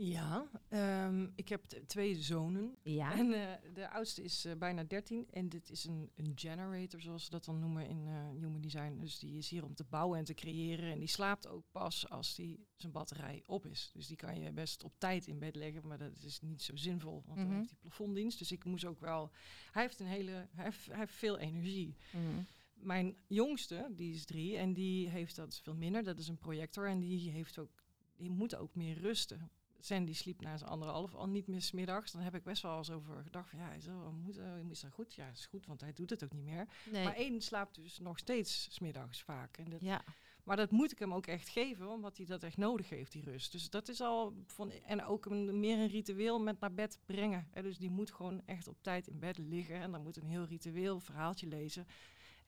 [0.00, 2.76] Ja, ehm, ik heb twee zonen.
[2.82, 3.12] Ja.
[3.18, 7.24] En eh, de oudste is eh, bijna 13 en dit is een, een generator, zoals
[7.24, 8.98] ze dat dan noemen in eh, Human Design.
[9.00, 10.92] Dus die is hier om te bouwen en te creëren.
[10.92, 13.90] En die slaapt ook pas als die zijn batterij op is.
[13.94, 16.76] Dus die kan je best op tijd in bed leggen, maar dat is niet zo
[16.76, 17.48] zinvol, want Mhm.
[17.48, 18.38] dan heeft hij plafonddienst.
[18.38, 19.30] Dus ik moest ook wel...
[19.70, 20.46] Hij heeft een hele...
[20.54, 21.96] Hij heeft, hij heeft veel energie.
[22.12, 22.42] Mhm.
[22.80, 26.04] Mijn jongste, die is drie en die heeft dat veel minder.
[26.04, 27.82] Dat is een projector en die heeft ook...
[28.16, 29.50] Die moet ook meer rusten.
[29.80, 32.12] Sen die sliep na zijn anderhalf al niet meer 's middags.
[32.12, 34.80] Dan heb ik best wel eens over gedacht van ja, is dat, moet, eh, is
[34.80, 35.14] dat goed?
[35.14, 36.68] Ja, is goed, want hij doet het ook niet meer.
[36.90, 37.04] Nee.
[37.04, 39.58] Maar één slaapt dus nog steeds 's middags vaak.
[39.58, 40.04] En dat, ja.
[40.44, 43.24] Maar dat moet ik hem ook echt geven, omdat hij dat echt nodig heeft, die
[43.24, 43.52] rust.
[43.52, 44.70] Dus dat is al van.
[44.70, 47.48] En ook een, meer een ritueel met naar bed brengen.
[47.50, 47.62] Hè.
[47.62, 49.76] Dus die moet gewoon echt op tijd in bed liggen.
[49.76, 51.86] En dan moet een heel ritueel verhaaltje lezen.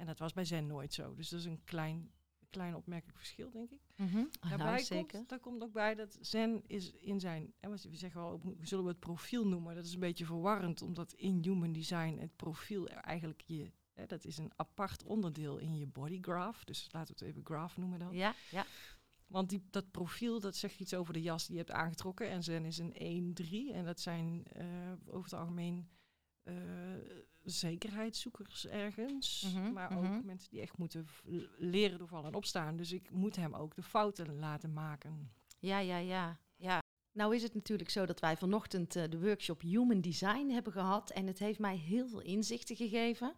[0.00, 1.14] En dat was bij Zen nooit zo.
[1.14, 2.10] Dus dat is een klein,
[2.50, 3.80] klein opmerkelijk verschil, denk ik.
[4.40, 5.16] Ah, Daarbij nou, zeker.
[5.16, 8.84] Komt, daar komt ook bij dat Zen is in zijn, en we zeggen wel, zullen
[8.84, 9.74] we het profiel noemen?
[9.74, 14.24] Dat is een beetje verwarrend, omdat in Human Design het profiel eigenlijk je, hè, dat
[14.24, 16.64] is een apart onderdeel in je body graph.
[16.64, 18.14] Dus laten we het even graph noemen dan.
[18.14, 18.66] Ja, ja.
[19.26, 22.28] Want die, dat profiel, dat zegt iets over de jas die je hebt aangetrokken.
[22.28, 23.34] En Zen is een
[23.70, 24.66] 1-3 en dat zijn eh,
[25.06, 25.88] over het algemeen
[26.42, 26.54] eh,
[27.42, 29.52] zekerheidszoekers ergens.
[29.54, 30.14] Mhm, maar mhm.
[30.16, 31.06] ook mensen die echt moeten
[31.58, 32.76] leren door vallen en opstaan.
[32.76, 35.32] Dus ik moet hem ook de fouten laten maken.
[35.58, 36.78] Ja, ja, ja, ja.
[37.12, 41.10] Nou is het natuurlijk zo dat wij vanochtend eh, de workshop Human Design hebben gehad.
[41.10, 43.34] En het heeft mij heel veel inzichten gegeven.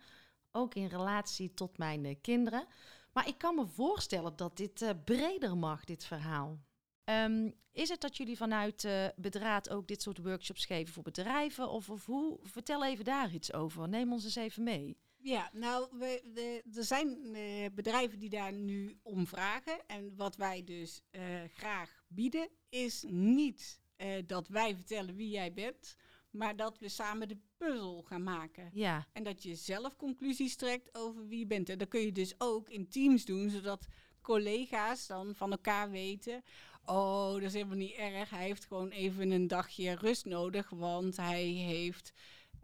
[0.51, 2.67] Ook in relatie tot mijn eh, kinderen.
[3.13, 6.61] Maar ik kan me voorstellen dat dit breder mag, dit verhaal.
[7.05, 11.71] Ehm, is het dat jullie vanuit eh Bedraad ook dit soort workshops geven voor bedrijven?
[11.71, 12.39] Of, of hoe?
[12.43, 13.89] Vertel even daar iets over.
[13.89, 14.97] Neem ons eens even mee.
[15.23, 19.87] Ja, nou, we, de, er zijn uh, bedrijven die daar nu om vragen.
[19.87, 21.23] En wat wij dus uh,
[21.55, 25.97] graag bieden, is niet uh, dat wij vertellen wie jij bent,
[26.31, 28.71] maar dat we samen de puzzel gaan maken.
[28.73, 29.07] Ja.
[29.13, 31.69] En dat je zelf conclusies trekt over wie je bent.
[31.69, 33.87] En dat kun je dus ook in teams doen, zodat
[34.21, 36.43] collega's dan van elkaar weten.
[36.85, 38.31] Oh, dat is helemaal niet erg.
[38.31, 42.13] Hij heeft gewoon even een dagje rust nodig, want hij heeft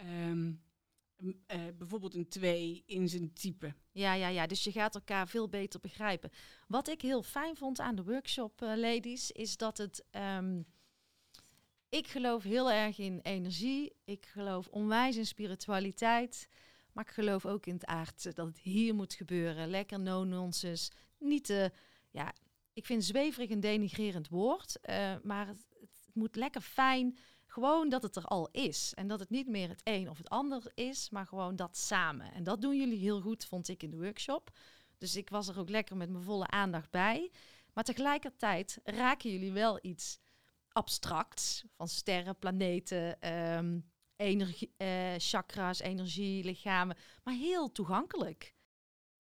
[0.01, 0.63] um,
[1.19, 1.33] uh,
[1.79, 3.75] bijvoorbeeld een 2 in zijn type.
[3.93, 4.47] Ja, ja, ja.
[4.47, 6.31] Dus je gaat elkaar veel beter begrijpen.
[6.69, 10.05] Wat ik heel fijn vond aan de workshop, uh, ladies, is dat het.
[10.11, 10.67] Um,
[11.89, 13.93] ik geloof heel erg in energie.
[14.05, 16.49] Ik geloof onwijs in spiritualiteit.
[16.93, 19.69] Maar ik geloof ook in het aardse, dat het hier moet gebeuren.
[19.69, 20.91] Lekker no-nonsense.
[21.19, 21.73] Niet te,
[22.11, 22.33] ja,
[22.79, 24.79] ik vind zweverig een denigrerend woord.
[24.83, 27.19] Uh, maar het, het, moet lekker fijn.
[27.47, 28.93] Gewoon dat het er al is.
[28.95, 32.33] En dat het niet meer het een of het ander is, maar gewoon dat samen.
[32.33, 34.51] En dat doen jullie heel goed, vond ik in de workshop.
[34.99, 37.31] Dus ik was er ook lekker met mijn volle aandacht bij.
[37.73, 40.19] Maar tegelijkertijd raken jullie wel iets
[40.69, 48.57] abstracts van sterren, planeten, um, energie, uh, chakras, energie, lichamen, maar heel toegankelijk.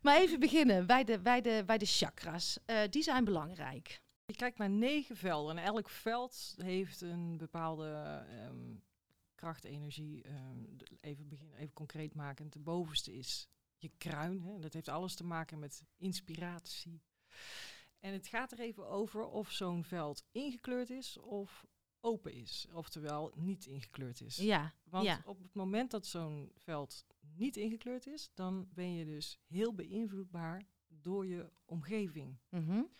[0.00, 2.58] Maar even beginnen bij de, bij de, bij de chakras.
[2.66, 4.00] Uh, die zijn belangrijk.
[4.24, 8.82] Je kijkt naar negen velden en elk veld heeft een bepaalde um,
[9.34, 10.28] krachtenergie.
[10.28, 12.50] Um, even beginnen, even concreet maken.
[12.50, 14.42] De bovenste is je kruin.
[14.42, 14.58] Hè.
[14.58, 17.02] Dat heeft alles te maken met inspiratie.
[18.00, 21.66] En het gaat er even over of zo'n veld ingekleurd is of
[22.00, 22.66] open is.
[22.72, 24.36] Oftewel niet ingekleurd is.
[24.36, 25.22] Ja, Want ja.
[25.24, 30.62] op het moment dat zo'n veld niet ingekleurd is, dan ben je dus heel beïnvloedbaar
[30.88, 32.38] door je omgeving.
[32.48, 32.90] Mm -hmm.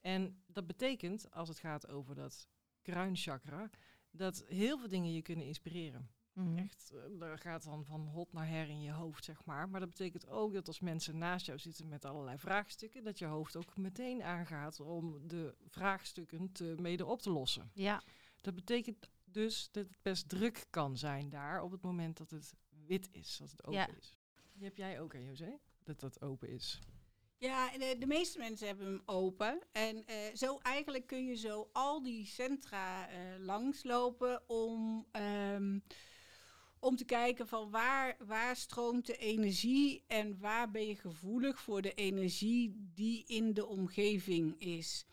[0.00, 2.48] En dat betekent, als het gaat over dat
[2.82, 3.70] kruinchakra,
[4.10, 6.10] dat heel veel dingen je kunnen inspireren.
[6.32, 6.58] Mm -hmm.
[6.58, 9.68] Echt, daar gaat dan van hot naar her in je hoofd, zeg maar.
[9.68, 13.24] Maar dat betekent ook dat als mensen naast jou zitten met allerlei vraagstukken, dat je
[13.24, 17.70] hoofd ook meteen aangaat om de vraagstukken te, mede op te lossen.
[17.74, 18.02] Ja.
[18.42, 22.54] Dat betekent dus dat het best druk kan zijn daar op het moment dat het
[22.86, 23.88] wit is, als het open Ja.
[23.98, 24.16] is.
[24.52, 25.58] Die heb jij ook, hè, José?
[25.84, 26.80] Dat dat open is.
[27.38, 29.58] Ja, de, de meeste mensen hebben hem open.
[29.72, 35.82] En uh, zo eigenlijk kun je zo al die centra uh, langslopen om, um,
[36.78, 41.82] om te kijken van waar, waar stroomt de energie en waar ben je gevoelig voor
[41.82, 45.04] de energie die in de omgeving is.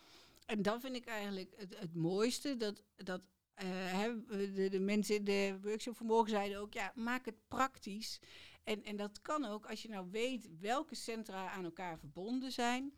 [0.50, 5.16] En dat vind ik eigenlijk het, het mooiste, dat, dat uh, hè, de, de mensen
[5.16, 8.20] in de workshop vanmorgen zeiden ook, ja, maak het praktisch.
[8.64, 12.94] En, en dat kan ook als je nou weet welke centra aan elkaar verbonden zijn,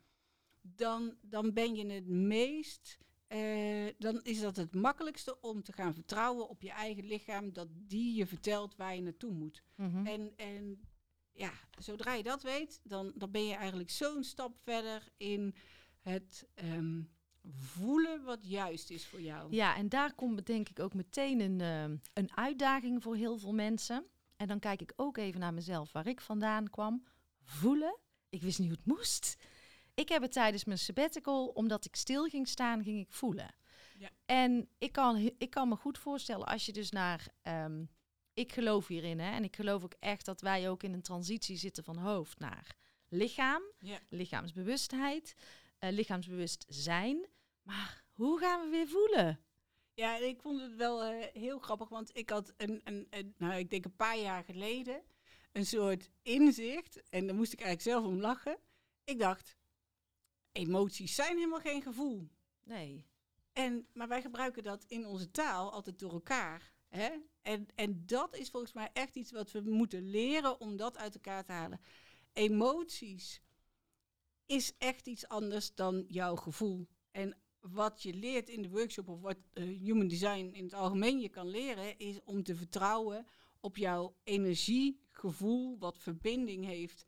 [0.62, 5.94] dan, dan ben je het meest, uh, dan is dat het makkelijkste om te gaan
[5.94, 9.64] vertrouwen op je eigen lichaam, dat die je vertelt waar je naartoe moet.
[9.76, 10.08] Mm -hmm.
[10.08, 10.82] En, en
[11.32, 15.56] ja, zodra je dat weet, dan, dan ben je eigenlijk zo'n stap verder in
[16.00, 19.56] het um, voelen wat juist is voor jou.
[19.56, 23.54] Ja, en daar komt denk ik ook meteen een, uh, een uitdaging voor heel veel
[23.54, 24.06] mensen.
[24.36, 27.06] En dan kijk ik ook even naar mezelf, waar ik vandaan kwam.
[27.43, 27.97] Voelen.
[28.30, 29.36] Ik wist niet hoe het moest.
[29.93, 33.56] Ik heb het tijdens mijn sabbatical, omdat ik stil ging staan, ging ik voelen.
[33.97, 34.10] Ja.
[34.25, 37.27] En ik kan, ik kan me goed voorstellen als je dus naar...
[37.43, 37.89] Um,
[38.34, 41.58] ik geloof hierin, hè, en ik geloof ook echt dat wij ook in een transitie
[41.58, 42.75] zitten van hoofd naar
[43.08, 43.62] lichaam.
[43.80, 43.99] Ja.
[44.10, 45.36] Lichaamsbewustheid,
[45.80, 47.25] uh, lichaamsbewust zijn.
[47.62, 49.45] Maar hoe gaan we weer voelen?
[49.93, 53.54] Ja, ik vond het wel uh, heel grappig, want ik had een, een, een, nou,
[53.54, 55.04] ik denk een paar jaar geleden
[55.52, 57.10] een soort inzicht.
[57.10, 58.58] En daar moest ik eigenlijk zelf om lachen.
[59.04, 59.58] Ik dacht,
[60.52, 62.30] emoties zijn helemaal geen gevoel.
[62.63, 63.06] Nee.
[63.54, 66.74] En, maar wij gebruiken dat in onze taal altijd door elkaar.
[66.88, 67.10] Hè?
[67.41, 71.13] En, en dat is volgens mij echt iets wat we moeten leren om dat uit
[71.13, 71.82] elkaar te halen.
[72.34, 73.41] Emoties
[74.45, 76.88] is echt iets anders dan jouw gevoel.
[77.12, 81.19] En wat je leert in de workshop of wat uh, human design in het algemeen
[81.19, 83.26] je kan leren, is om te vertrouwen
[83.60, 87.06] op jouw energiegevoel, wat verbinding heeft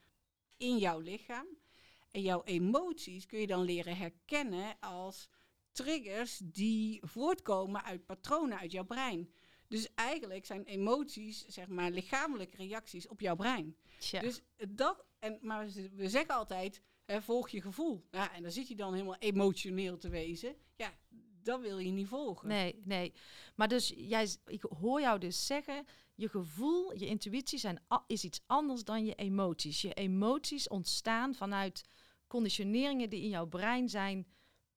[0.58, 1.48] in jouw lichaam.
[2.12, 5.30] En jouw emoties kun je dan leren herkennen als
[5.72, 9.34] triggers die voortkomen uit patronen uit jouw brein.
[9.68, 13.78] Dus eigenlijk zijn emoties, zeg maar, lichamelijke reacties op jouw brein.
[14.00, 14.20] Tja.
[14.20, 18.08] Dus dat, en, maar we zeggen altijd, Hè, volg je gevoel.
[18.12, 20.56] Ja, en dan zit je dan helemaal emotioneel te wezen.
[20.76, 20.94] Ja,
[21.44, 22.48] dat wil je niet volgen.
[22.48, 23.14] Nee, nee.
[23.56, 25.86] Maar dus jij, ik hoor jou dus zeggen,
[26.16, 29.82] je gevoel, je intuïtie zijn, is iets anders dan je emoties.
[29.82, 31.84] Je emoties ontstaan vanuit
[32.28, 34.28] conditioneringen die in jouw brein zijn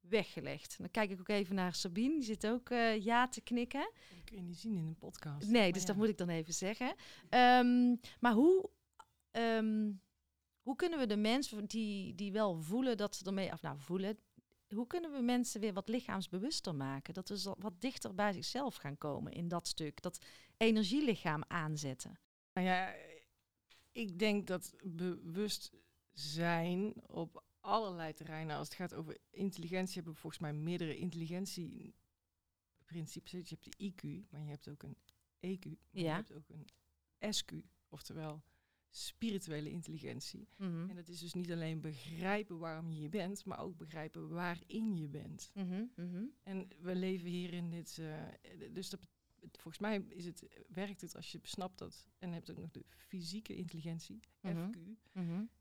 [0.01, 0.79] weggelegd.
[0.79, 3.91] Dan kijk ik ook even naar Sabine, die zit ook uh, ja te knikken.
[4.15, 5.49] Dat kun je niet zien in een podcast.
[5.49, 5.87] Nee, dus ja.
[5.87, 6.95] dat moet ik dan even zeggen.
[7.31, 8.71] Um, maar hoe
[9.31, 9.91] ehm,
[10.67, 14.19] hoe kunnen we de mensen die, die wel voelen dat ze ermee, of nou voelen,
[14.75, 17.15] hoe kunnen we mensen weer wat lichaamsbewuster maken?
[17.15, 20.03] Dat we wat dichter bij zichzelf gaan komen in dat stuk.
[20.03, 20.25] Dat
[20.57, 22.19] energielichaam aanzetten.
[22.53, 22.95] Nou ja,
[23.93, 30.43] ik denk dat bewustzijn op allerlei terreinen, als het gaat over intelligentie, hebben we volgens
[30.43, 33.31] mij meerdere intelligentieprincipes.
[33.31, 34.97] Je hebt de IQ, maar je hebt ook een
[35.41, 36.69] EQ, maar je hebt ook een
[37.35, 37.53] SQ,
[37.89, 38.43] oftewel
[38.97, 40.49] spirituele intelligentie.
[40.57, 40.89] Mhm.
[40.89, 44.97] En dat is dus niet alleen begrijpen waarom je hier bent, maar ook begrijpen waarin
[44.97, 45.51] je bent.
[45.55, 46.25] Mhm, mhm.
[46.43, 47.99] En we leven hier in dit.
[48.01, 48.15] Uh,
[48.73, 49.01] dus dat,
[49.53, 52.09] volgens mij is het, werkt het als je snapt dat.
[52.19, 54.79] En hebt ook nog de fysieke intelligentie, FQ.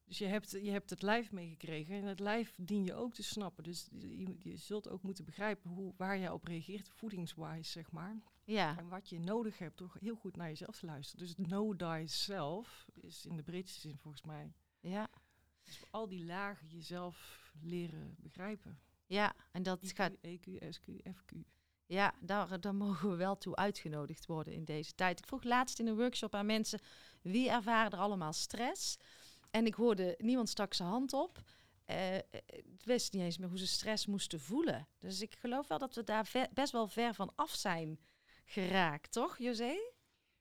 [0.05, 1.95] Dus je hebt, je hebt het lijf meegekregen.
[1.95, 3.63] En het lijf dien je ook te snappen.
[3.63, 8.21] Dus je, je zult ook moeten begrijpen hoe, waar je op reageert, voedingswise, zeg maar.
[8.45, 8.77] Ja.
[8.77, 11.25] En wat je nodig hebt door heel goed naar jezelf te luisteren.
[11.25, 14.53] Dus know thyself is in de breedste zin volgens mij.
[14.79, 15.09] Ja.
[15.63, 18.79] Dus al die lagen jezelf leren begrijpen.
[19.05, 20.11] Ja, en dat IQ, gaat...
[20.21, 21.37] EQ, SQ, FQ.
[21.85, 25.19] Ja, daar, daar mogen we wel toe uitgenodigd worden in deze tijd.
[25.19, 26.79] Ik vroeg laatst in een workshop aan mensen...
[27.21, 28.97] wie ervaren er allemaal stress?
[29.51, 31.41] En ik hoorde, niemand stak zijn hand op...
[31.89, 31.95] Uh,
[32.45, 34.87] het wist niet eens meer hoe ze stress moesten voelen.
[34.97, 37.99] Dus ik geloof wel dat we daar best wel ver van af zijn
[38.45, 39.75] geraakt, toch, José?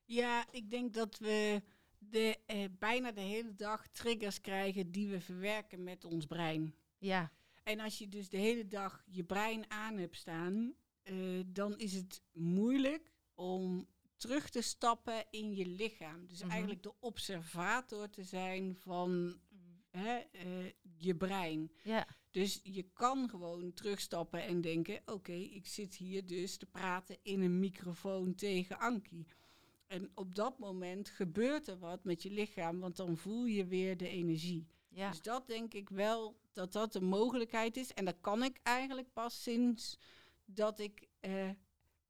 [0.04, 1.62] Ja, ik denk dat we
[1.98, 6.74] de, eh, bijna de hele dag triggers krijgen die we verwerken met ons brein.
[6.98, 7.32] Ja.
[7.62, 11.92] En als je dus de hele dag je brein aan hebt staan, eh, dan is
[11.92, 13.86] het moeilijk om
[14.16, 16.26] terug te stappen in je lichaam.
[16.26, 16.50] Dus mhm.
[16.50, 19.40] eigenlijk de observator te zijn van
[19.90, 21.72] hè, uh, je brein.
[21.82, 22.06] Ja.
[22.34, 27.40] Dus je kan gewoon terugstappen en denken: oké, ik zit hier dus te praten in
[27.40, 29.26] een microfoon tegen Ankie.
[29.86, 33.96] En op dat moment gebeurt er wat met je lichaam, want dan voel je weer
[33.96, 34.66] de energie.
[34.88, 35.10] Ja.
[35.10, 37.92] Dus dat denk ik wel dat dat een mogelijkheid is.
[37.92, 39.98] En dat kan ik eigenlijk pas sinds
[40.44, 41.50] dat ik eh,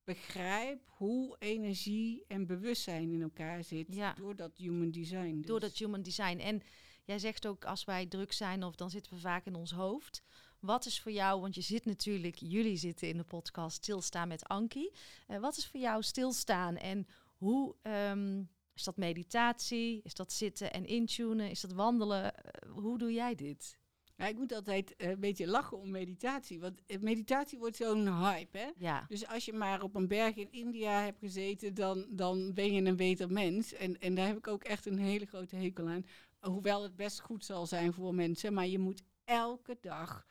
[0.05, 3.95] begrijp hoe energie en bewustzijn in elkaar zit.
[3.95, 4.13] Ja.
[4.13, 5.37] Door dat human design.
[5.37, 5.47] Dus.
[5.47, 6.39] Door dat human design.
[6.39, 6.63] En
[7.05, 10.23] Jij zegt ook als wij druk zijn of dan zitten we vaak in ons hoofd.
[10.61, 14.49] Wat is voor jou, want je zit natuurlijk, jullie zitten in de podcast Stilstaan met
[14.49, 14.93] Ankie.
[15.29, 18.43] Uh, wat is voor jou stilstaan en hoe ehm,
[18.75, 20.01] is dat meditatie?
[20.03, 21.51] Is dat zitten en intunen?
[21.51, 22.37] Is dat wandelen?
[22.37, 23.79] Eh, hoe doe jij dit?
[24.17, 26.61] Ja, ik moet altijd uh, een beetje lachen om meditatie.
[26.61, 28.59] Want meditatie wordt zo'n hype.
[28.59, 28.71] Hè?
[28.77, 29.05] Ja.
[29.09, 32.83] Dus als je maar op een berg in India hebt gezeten, dan, dan ben je
[32.83, 33.73] een beter mens.
[33.73, 36.05] En, en daar heb ik ook echt een hele grote hekel aan.
[36.51, 38.53] Hoewel het best goed zal zijn voor mensen.
[38.53, 40.27] Maar je moet elke dag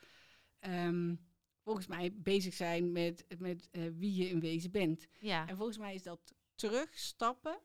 [0.59, 1.15] ehm,
[1.63, 5.07] volgens mij bezig zijn met, met uh, wie je in wezen bent.
[5.19, 5.47] Ja.
[5.47, 7.59] En volgens mij is dat terugstappen.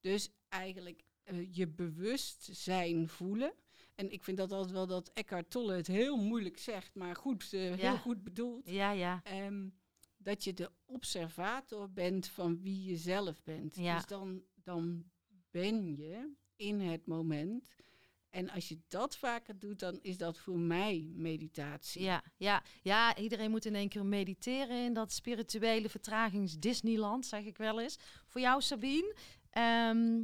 [0.00, 3.54] Dus eigenlijk uh, je bewustzijn voelen.
[3.94, 7.52] En ik vind dat altijd wel dat Eckhart Tolle het heel moeilijk zegt, maar goed,
[7.52, 8.70] uh, heel goed bedoeld.
[8.70, 9.22] Ja, ja.
[9.46, 9.74] Um,
[10.16, 13.76] dat je de observator bent van wie je zelf bent.
[13.76, 13.96] Ja.
[13.96, 15.04] Dus dan, dan
[15.50, 17.74] ben je in het moment.
[18.30, 22.02] En als je dat vaker doet, dan is dat voor mij meditatie.
[22.02, 27.44] Ja, ja, ja, iedereen moet in één keer mediteren in dat spirituele vertragings Disneyland, zeg
[27.44, 27.98] ik wel eens.
[28.26, 29.16] Voor jou, Sabine,
[29.50, 30.22] ehm,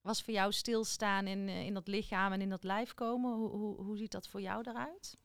[0.00, 3.34] was voor jou stilstaan in, eh, in dat lichaam en in dat lijf komen.
[3.34, 5.16] Hoe, hoe, hoe ziet dat voor jou eruit?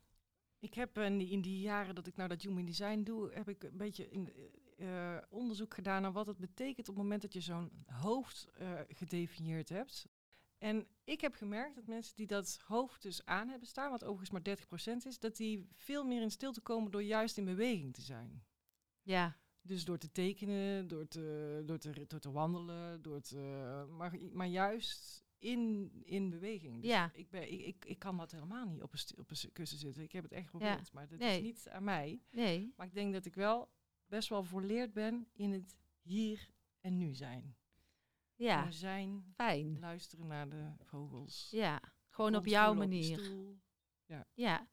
[0.59, 3.49] Ik heb in die, in die jaren dat ik nou dat human design doe, heb
[3.49, 4.29] ik een beetje in,
[4.77, 8.79] uh, onderzoek gedaan naar wat het betekent op het moment dat je zo'n hoofd uh,
[8.87, 10.05] gedefinieerd hebt.
[10.57, 14.29] En ik heb gemerkt dat mensen die dat hoofd dus aan hebben staan, wat overigens
[14.29, 14.57] maar
[14.93, 18.45] 30% is, dat die veel meer in stilte komen door juist in beweging te zijn.
[19.01, 19.37] Ja.
[19.61, 24.47] Dus door te tekenen, door te, door te, door te wandelen, door te, maar, maar
[24.47, 26.81] juist in, in beweging.
[26.81, 27.11] Dus ja.
[27.13, 30.03] ik, ben, ik, ik, ik kan dat helemaal niet op een, op een kussen zitten.
[30.03, 32.21] Ik heb het echt geprobeerd, maar dat is niet aan mij.
[32.31, 32.73] Nee.
[32.75, 33.69] Maar ik denk dat ik wel
[34.05, 36.49] best wel volleerd ben in het hier
[36.81, 37.56] en nu zijn.
[38.37, 39.79] Ja, zijn, fijn.
[39.79, 41.47] Luisteren naar de vogels.
[41.51, 43.31] Ja, gewoon op jouw manier.
[44.05, 44.25] ja.
[44.33, 44.67] ja.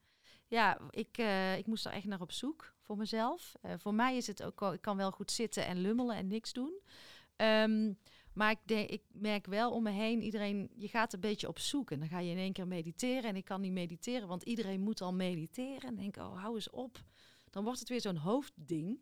[0.47, 3.55] Ja, ik, uh, ik moest er echt naar op zoek voor mezelf.
[3.63, 6.27] Uh, voor mij is het ook al, ik kan wel goed zitten en lummelen en
[6.27, 6.81] niks doen.
[7.37, 7.99] Um,
[8.35, 11.59] maar ik, denk, ik merk wel om me heen, iedereen, je gaat een beetje op
[11.59, 11.91] zoek.
[11.91, 13.31] En dan ga je in één keer mediteren.
[13.31, 15.89] En ik kan niet mediteren, want iedereen moet al mediteren.
[15.89, 17.03] En denk, oh, hou eens op.
[17.51, 19.01] Dan wordt het weer zo'n hoofdding.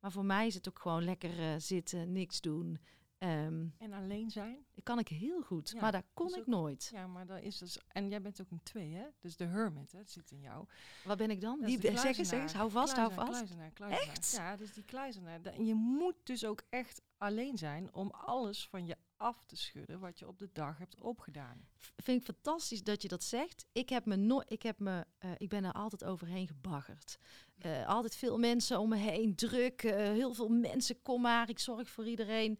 [0.00, 2.78] Maar voor mij is het ook gewoon lekker uh, zitten, niks doen.
[3.22, 4.64] Ehm, en alleen zijn?
[4.74, 6.90] Dat kan ik heel goed, maar daar kon ik nooit.
[6.92, 7.78] Ja, maar dat is dus.
[7.88, 9.06] En jij bent ook een twee, hè?
[9.20, 9.98] Dus de hermit, hè?
[9.98, 10.66] Het zit in jou.
[11.04, 11.60] Wat ben ik dan?
[11.60, 13.30] Die zeg eens, zeg eens, hou vast, hou vast.
[13.30, 14.14] Kluizenaar, kluizenaar.
[14.14, 14.32] Echt?
[14.36, 15.40] Ja, dus die kluizenaar.
[15.42, 20.00] En je moet dus ook echt alleen zijn om alles van je af te schudden
[20.00, 21.66] wat je op de dag hebt opgedaan.
[21.96, 23.66] Vind ik fantastisch dat je dat zegt.
[23.72, 27.18] Ik heb me no ik heb me, uh, ik ben er altijd overheen gebaggerd.
[27.66, 31.58] Uh, altijd veel mensen om me heen, druk, uh, heel veel mensen, kom maar, ik
[31.58, 32.58] zorg voor iedereen.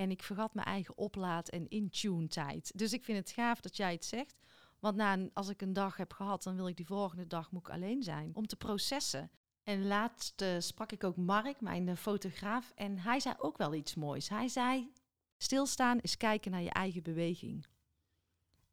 [0.00, 2.78] En ik vergat mijn eigen oplaad en in-tune tijd.
[2.78, 4.36] Dus ik vind het gaaf dat jij het zegt.
[4.78, 7.66] Want na, als ik een dag heb gehad, dan wil ik die volgende dag moet
[7.66, 8.30] ik alleen zijn.
[8.34, 9.30] Om te processen.
[9.62, 12.72] En laatst uh, sprak ik ook Mark, mijn uh, fotograaf.
[12.74, 14.28] En hij zei ook wel iets moois.
[14.28, 14.92] Hij zei,
[15.36, 17.66] stilstaan is kijken naar je eigen beweging.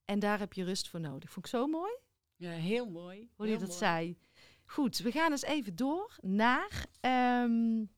[0.05, 1.31] En daar heb je rust voor nodig.
[1.31, 1.91] Vond ik zo mooi?
[2.35, 3.29] Ja, heel mooi.
[3.35, 3.79] Hoe je dat mooi.
[3.79, 4.17] zei.
[4.65, 6.85] Goed, we gaan eens even door naar
[7.43, 7.89] um,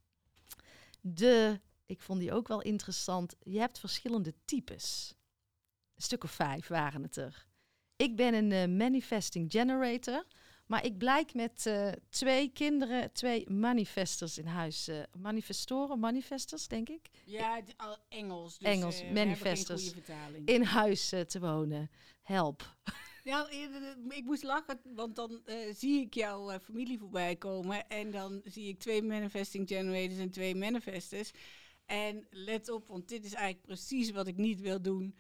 [1.01, 1.59] de...
[1.89, 3.35] Ik vond die ook wel interessant.
[3.43, 5.15] Je hebt verschillende types.
[5.95, 7.45] Een stuk of vijf waren het er.
[7.95, 10.25] Ik ben een uh, manifesting generator.
[10.65, 14.89] Maar ik blijk met uh, twee kinderen, twee manifestors in huis.
[14.89, 17.09] Uh, manifestoren, manifestors, denk ik.
[17.25, 18.57] Ja, al Engels.
[18.57, 19.93] Dus, Engels, uh, manifestors.
[20.45, 21.91] In huis te wonen.
[22.21, 22.75] Help.
[23.23, 23.49] Ja,
[24.09, 25.41] ik moest lachen, want dan
[25.73, 27.87] zie ik jouw familie voorbij komen.
[27.87, 31.31] En dan zie ik twee manifesting generators en twee manifestors.
[31.89, 35.15] En let op, want dit is eigenlijk precies wat ik niet wil doen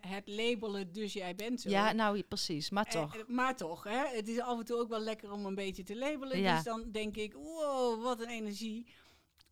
[0.00, 1.70] het labelen, dus jij bent zo.
[1.70, 3.16] Ja, nou precies, maar toch.
[3.16, 4.06] Eh, maar toch, hè?
[4.06, 6.38] het is af en toe ook wel lekker om een beetje te labelen.
[6.38, 6.54] Ja.
[6.54, 8.86] Dus dan denk ik, wow, wat een energie.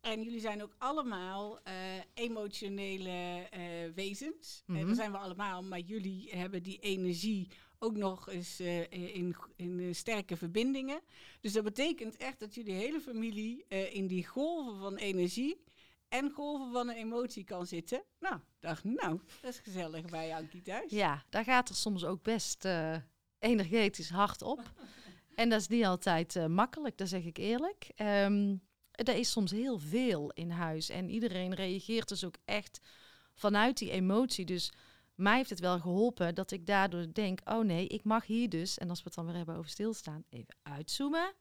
[0.01, 1.73] En jullie zijn ook allemaal uh,
[2.13, 4.63] emotionele uh, wezens.
[4.65, 4.87] Mm -hmm.
[4.87, 7.47] dat zijn we allemaal, maar jullie hebben die energie
[7.79, 11.01] ook nog eens uh, in, in sterke verbindingen.
[11.41, 15.65] Dus dat betekent echt dat jullie hele familie in die golven van energie
[16.09, 18.03] en golven van een emotie kan zitten.
[18.19, 20.91] Nou, dacht nou, dat is gezellig bij Ankie thuis.
[20.91, 22.95] Ja, daar gaat er soms ook best uh,
[23.39, 24.71] energetisch hard op.
[25.35, 27.91] en dat is niet altijd uh, makkelijk, dat zeg ik eerlijk.
[27.95, 32.79] Um, er is soms heel veel in huis en iedereen reageert dus ook echt
[33.33, 34.45] vanuit die emotie.
[34.45, 34.71] Dus
[35.15, 38.77] mij heeft het wel geholpen dat ik daardoor denk, oh nee, ik mag hier dus,
[38.77, 41.33] en als we het dan weer hebben over stilstaan, even uitzoomen,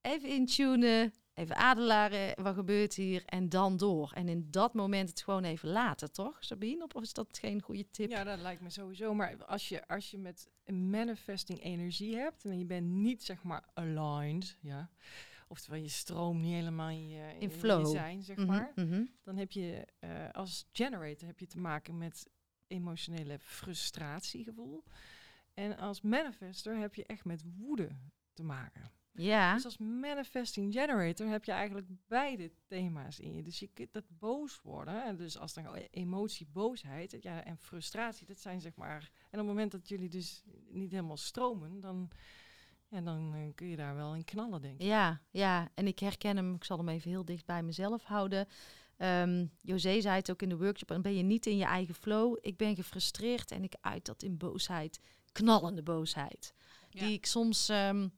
[0.00, 4.12] even intunen, even adelaren, wat gebeurt hier en dan door.
[4.14, 6.86] En in dat moment het gewoon even laten, toch Sabine?
[6.94, 8.10] Of is dat geen goede tip?
[8.10, 9.14] Ja, dat lijkt me sowieso.
[9.14, 13.68] Maar als je, als je met manifesting energie hebt en je bent niet zeg maar
[13.74, 14.90] aligned, ja,
[15.48, 18.90] oftewel je stroom niet helemaal in je, in, in flow je zijn, zeg maar, mm
[18.90, 19.10] -hmm.
[19.22, 22.28] dan heb je uh, als generator heb je te maken met
[22.66, 24.84] emotionele frustratiegevoel.
[25.54, 27.88] En als manifester heb je echt met woede
[28.32, 28.90] te maken.
[29.18, 29.54] Ja.
[29.54, 33.42] Dus als manifesting generator heb je eigenlijk beide thema's in je.
[33.42, 35.04] Dus je kunt dat boos worden.
[35.04, 39.10] En dus als dan emotie, boosheid ja, en frustratie, dat zijn zeg maar.
[39.30, 42.10] En op het moment dat jullie dus niet helemaal stromen, dan,
[42.88, 44.86] ja, dan uh, kun je daar wel in knallen, denk ik.
[44.86, 48.48] Ja, ja, en ik herken hem, ik zal hem even heel dicht bij mezelf houden.
[48.98, 51.94] Um, José zei het ook in de workshop, dan ben je niet in je eigen
[51.94, 52.36] flow.
[52.40, 55.00] Ik ben gefrustreerd en ik uit dat in boosheid,
[55.32, 56.54] knallende boosheid.
[56.90, 57.00] Ja.
[57.00, 57.68] Die ik soms...
[57.68, 58.12] Um,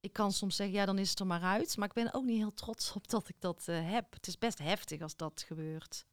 [0.00, 1.76] ik kan soms zeggen, ja, dan is het er maar uit.
[1.76, 4.12] Maar ik ben ook niet heel trots op dat ik dat uh, heb.
[4.12, 6.06] Het is best heftig als dat gebeurt.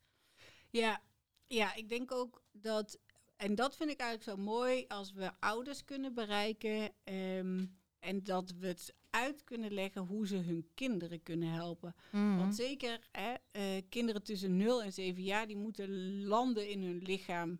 [0.70, 1.02] Ja,
[1.48, 3.00] ja, ik denk ook dat,
[3.36, 8.54] en dat vind ik eigenlijk zo mooi, als we ouders kunnen bereiken um, en dat
[8.60, 11.96] we het uit kunnen leggen hoe ze hun kinderen kunnen helpen.
[12.12, 12.38] Mm.
[12.38, 16.98] Want zeker hè, uh, kinderen tussen 0 en 7 jaar, die moeten landen in hun
[16.98, 17.60] lichaam.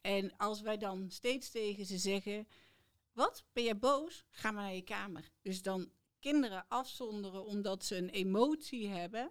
[0.00, 2.46] En als wij dan steeds tegen ze zeggen,
[3.12, 3.44] wat?
[3.52, 4.24] Ben jij boos?
[4.30, 5.30] Ga maar naar je kamer.
[5.42, 9.30] Dus dan kinderen afzonderen omdat ze een emotie hebben.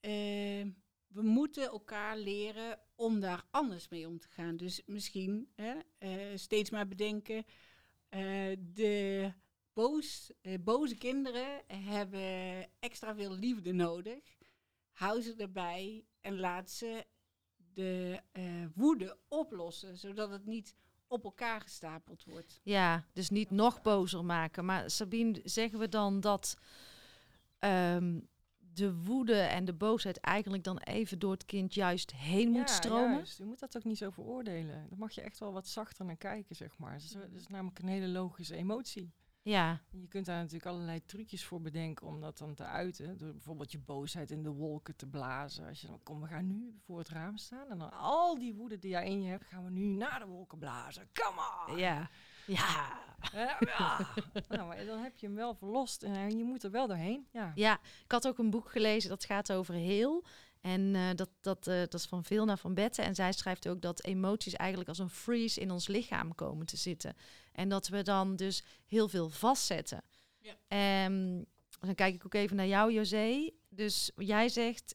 [0.00, 0.66] Uh,
[1.06, 4.56] we moeten elkaar leren om daar anders mee om te gaan.
[4.56, 7.44] Dus misschien hè, uh, steeds maar bedenken.
[8.10, 9.32] Uh, de
[9.72, 14.36] boos, boze kinderen hebben extra veel liefde nodig.
[14.90, 17.06] Hou ze erbij en laat ze
[17.72, 18.20] de
[18.74, 20.74] woede oplossen, zodat het niet
[21.08, 22.60] op elkaar gestapeld wordt.
[22.62, 24.64] Ja, dus niet nog bozer maken.
[24.64, 26.56] Maar Sabine, zeggen we dan dat
[27.60, 28.28] um,
[28.58, 33.14] de woede en de boosheid eigenlijk dan even door het kind juist heen moet stromen?
[33.16, 33.38] Juist.
[33.38, 34.86] Je moet dat ook niet zo veroordelen.
[34.88, 36.92] Dan mag je echt wel wat zachter naar kijken, zeg maar.
[36.92, 39.12] Het is, het is namelijk een hele logische emotie.
[39.48, 39.80] Ja.
[39.90, 43.18] Je kunt daar natuurlijk allerlei trucjes voor bedenken om dat dan te uiten.
[43.18, 45.66] Door bijvoorbeeld je boosheid in de wolken te blazen.
[45.66, 47.68] Als je dan, kom, we gaan nu voor het raam staan.
[47.68, 50.26] En dan al die woede die jij in je hebt, gaan we nu naar de
[50.26, 51.08] wolken blazen.
[51.12, 51.78] Come on!
[51.78, 52.10] Ja.
[52.46, 52.98] Ja.
[53.60, 53.98] ja.
[54.48, 57.26] nou, maar dan heb je hem wel verlost en je moet er wel doorheen.
[57.32, 57.52] Ja.
[57.54, 60.24] ja, ik had ook een boek gelezen dat gaat over heel.
[60.60, 63.04] En uh, dat, dat, uh, dat is van Vilna van Betten.
[63.04, 66.76] En zij schrijft ook dat emoties eigenlijk als een freeze in ons lichaam komen te
[66.76, 67.16] zitten.
[67.52, 70.02] En dat we dan dus heel veel vastzetten.
[70.38, 71.04] Ja.
[71.04, 71.46] Um,
[71.80, 73.50] dan kijk ik ook even naar jou, José.
[73.68, 74.94] Dus jij zegt,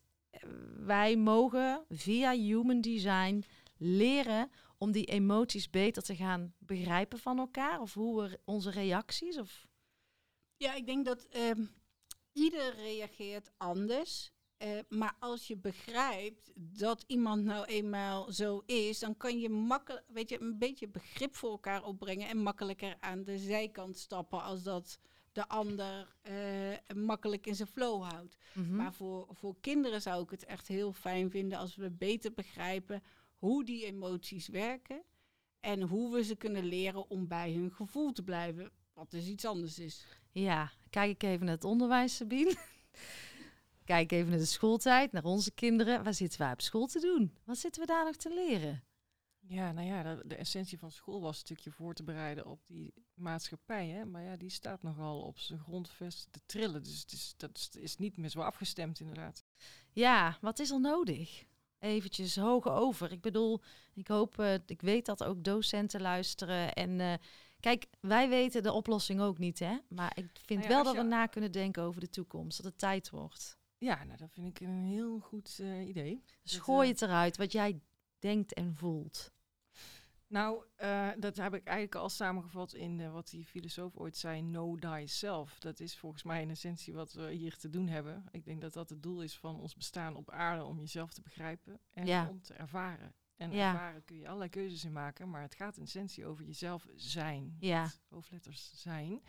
[0.75, 3.43] wij mogen via human design
[3.77, 7.81] leren om die emoties beter te gaan begrijpen van elkaar?
[7.81, 9.37] Of hoe we onze reacties?
[9.37, 9.67] Of...
[10.57, 11.65] Ja, ik denk dat ehm,
[12.31, 14.32] ieder reageert anders.
[14.63, 20.05] Uh, maar als je begrijpt dat iemand nou eenmaal zo is, dan kan je makkelijk,
[20.07, 24.63] weet je, een beetje begrip voor elkaar opbrengen en makkelijker aan de zijkant stappen als
[24.63, 24.99] dat
[25.31, 28.37] de ander uh, makkelijk in zijn flow houdt.
[28.53, 28.75] Mhm.
[28.75, 33.03] Maar voor, voor kinderen zou ik het echt heel fijn vinden als we beter begrijpen
[33.35, 35.03] hoe die emoties werken
[35.59, 39.45] en hoe we ze kunnen leren om bij hun gevoel te blijven, wat dus iets
[39.45, 40.05] anders is.
[40.31, 42.55] Ja, kijk ik even naar het onderwijs, Sabine.
[43.83, 46.03] Kijk even naar de schooltijd, naar onze kinderen.
[46.03, 47.37] Waar zitten wij op school te doen?
[47.45, 48.83] Wat zitten we daar nog te leren?
[49.47, 52.59] Ja, nou ja, de, de essentie van school was een stukje voor te bereiden op
[52.67, 53.87] die maatschappij.
[53.87, 54.05] Hè?
[54.05, 56.83] Maar ja, die staat nogal op zijn grondvest te trillen.
[56.83, 59.43] Dus het is, dat is, is niet meer zo afgestemd, inderdaad.
[59.91, 61.43] Ja, wat is er nodig?
[61.79, 63.11] Eventjes hoog over.
[63.11, 63.61] Ik bedoel,
[63.93, 66.73] ik hoop, uh, ik weet dat ook docenten luisteren.
[66.73, 67.13] En uh,
[67.59, 69.77] kijk, wij weten de oplossing ook niet, hè?
[69.89, 72.57] Maar ik vind Nou ja, wel dat je- we na kunnen denken over de toekomst.
[72.57, 73.57] Dat het tijd wordt.
[73.83, 76.23] Ja, nou, dat vind ik een heel goed eh, idee.
[76.43, 77.81] Dus gooi eh, het eruit wat jij
[78.19, 79.31] denkt en voelt.
[80.27, 84.79] Nou, eh, dat heb ik eigenlijk al samengevat in wat die filosoof ooit zei, know
[84.79, 85.59] thyself.
[85.59, 88.25] Dat is volgens mij in essentie wat we hier te doen hebben.
[88.31, 91.21] Ik denk dat dat het doel is van ons bestaan op aarde, om jezelf te
[91.21, 92.29] begrijpen en Ja.
[92.29, 93.13] om te ervaren.
[93.35, 93.71] En Ja.
[93.71, 97.55] ervaren kun je allerlei keuzes in maken, maar het gaat in essentie over jezelf zijn.
[97.59, 97.91] Ja.
[98.09, 99.23] Hoofdletters zijn.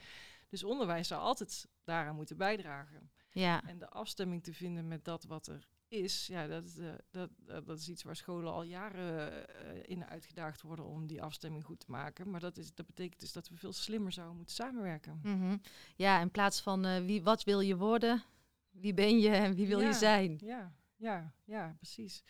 [0.49, 3.11] Dus onderwijs zou altijd daaraan moeten bijdragen.
[3.35, 6.93] Ja, En de afstemming te vinden met dat wat er is, ja, dat, is, eh,
[7.11, 11.23] dat, dat, dat is iets waar scholen al jaren eh, in uitgedaagd worden om die
[11.23, 12.31] afstemming goed te maken.
[12.31, 15.21] Maar dat, is, dat betekent dus dat we veel slimmer zouden moeten samenwerken.
[15.23, 15.57] mhm.
[15.97, 18.23] ja in plaats van eh, wie, wat wil je worden,
[18.71, 20.39] wie ben je en wie wil je zijn.
[20.43, 22.23] Ja, ja, ja, precies.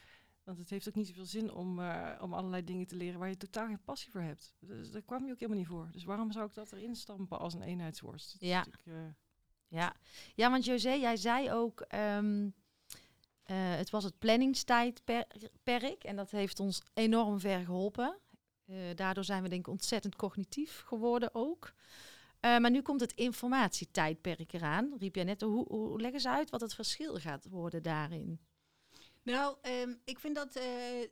[0.45, 3.29] Want het heeft ook niet zoveel zin om, eh, om allerlei dingen te leren waar
[3.29, 4.55] je totaal geen passie voor hebt.
[4.61, 5.89] Dus daar kwam je ook helemaal niet voor.
[5.93, 8.33] Dus waarom zou ik dat erin stampen als een eenheidsworst?
[8.33, 8.67] Dat Ja.
[8.85, 8.93] eh,
[9.75, 9.95] Ja.
[10.35, 12.49] ja, want José, jij zei ook, ehm,
[13.43, 18.19] eh, het was het planningstijdperk en dat heeft ons enorm ver geholpen.
[18.67, 21.73] Eh, daardoor zijn we denk ik ontzettend cognitief geworden ook.
[22.41, 25.41] Eh, maar nu komt het informatietijdperk eraan, riep jij net.
[25.41, 28.41] Hoe, hoe leg eens uit wat het verschil gaat worden daarin?
[29.23, 30.59] Nou, ehm, ik vind dat,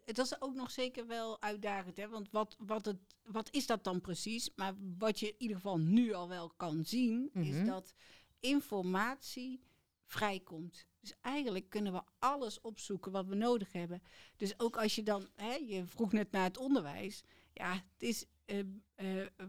[0.05, 1.97] dat is ook nog zeker wel uitdagend.
[1.97, 2.09] Hè?
[2.09, 4.51] Want wat, wat, het, wat is dat dan precies?
[4.57, 7.45] Maar wat je in ieder geval nu al wel kan zien, Mhm.
[7.47, 7.95] is dat
[8.43, 9.61] informatie
[10.05, 10.87] vrijkomt.
[11.01, 14.03] Dus eigenlijk kunnen we alles opzoeken wat we nodig hebben.
[14.37, 17.23] Dus ook als je dan, hè, je vroeg net naar het onderwijs.
[17.53, 18.67] Ja, het is, eh, eh,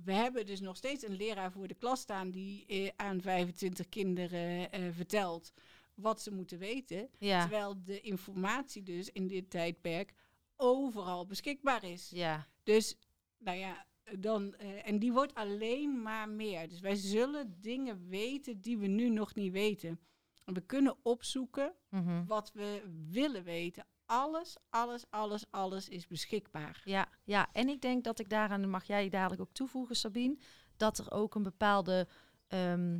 [0.03, 3.89] we hebben dus nog steeds een leraar voor de klas staan die eh, aan 25
[3.89, 5.53] kinderen vertelt
[5.95, 7.09] wat ze moeten weten.
[7.17, 10.13] Ja, Terwijl de informatie dus in dit tijdperk
[10.55, 12.09] overal beschikbaar is.
[12.09, 12.95] ja, Dus,
[13.37, 13.85] nou ja,
[14.19, 16.69] dan, eh, en die wordt alleen maar meer.
[16.69, 19.99] Dus wij zullen dingen weten die we nu nog niet weten.
[20.45, 22.25] En we kunnen opzoeken mhm.
[22.25, 23.85] wat we willen weten.
[24.05, 26.81] Alles, alles, alles, alles is beschikbaar.
[26.85, 27.49] ja, ja.
[27.51, 30.37] En ik denk dat ik daaraan, mag jij dadelijk ook toevoegen Sabine,
[30.77, 32.07] dat er ook een bepaalde
[32.47, 32.99] ehm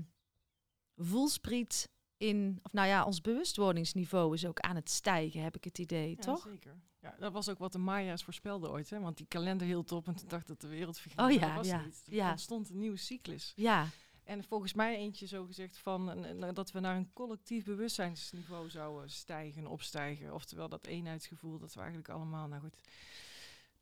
[0.95, 1.89] voelspriet
[2.24, 6.09] in, of nou ja, ons bewustwordingsniveau is ook aan het stijgen, heb ik het idee,
[6.09, 6.41] ja, toch?
[6.41, 6.76] zeker.
[7.01, 8.89] Ja, dat was ook wat de Maya's voorspelden ooit.
[8.89, 8.99] Hè?
[8.99, 11.21] Want die kalender hield op en toen dacht dat de wereld verging.
[11.21, 12.03] Oh ja, was ja, niet.
[12.07, 12.32] Er ja.
[12.32, 13.53] ontstond een nieuwe cyclus.
[13.55, 13.88] Ja,
[14.24, 19.67] En volgens mij eentje zo gezegd van dat we naar een collectief bewustzijnsniveau zouden stijgen,
[19.67, 20.34] opstijgen.
[20.34, 22.76] Oftewel dat eenheidsgevoel dat we eigenlijk allemaal, nou goed.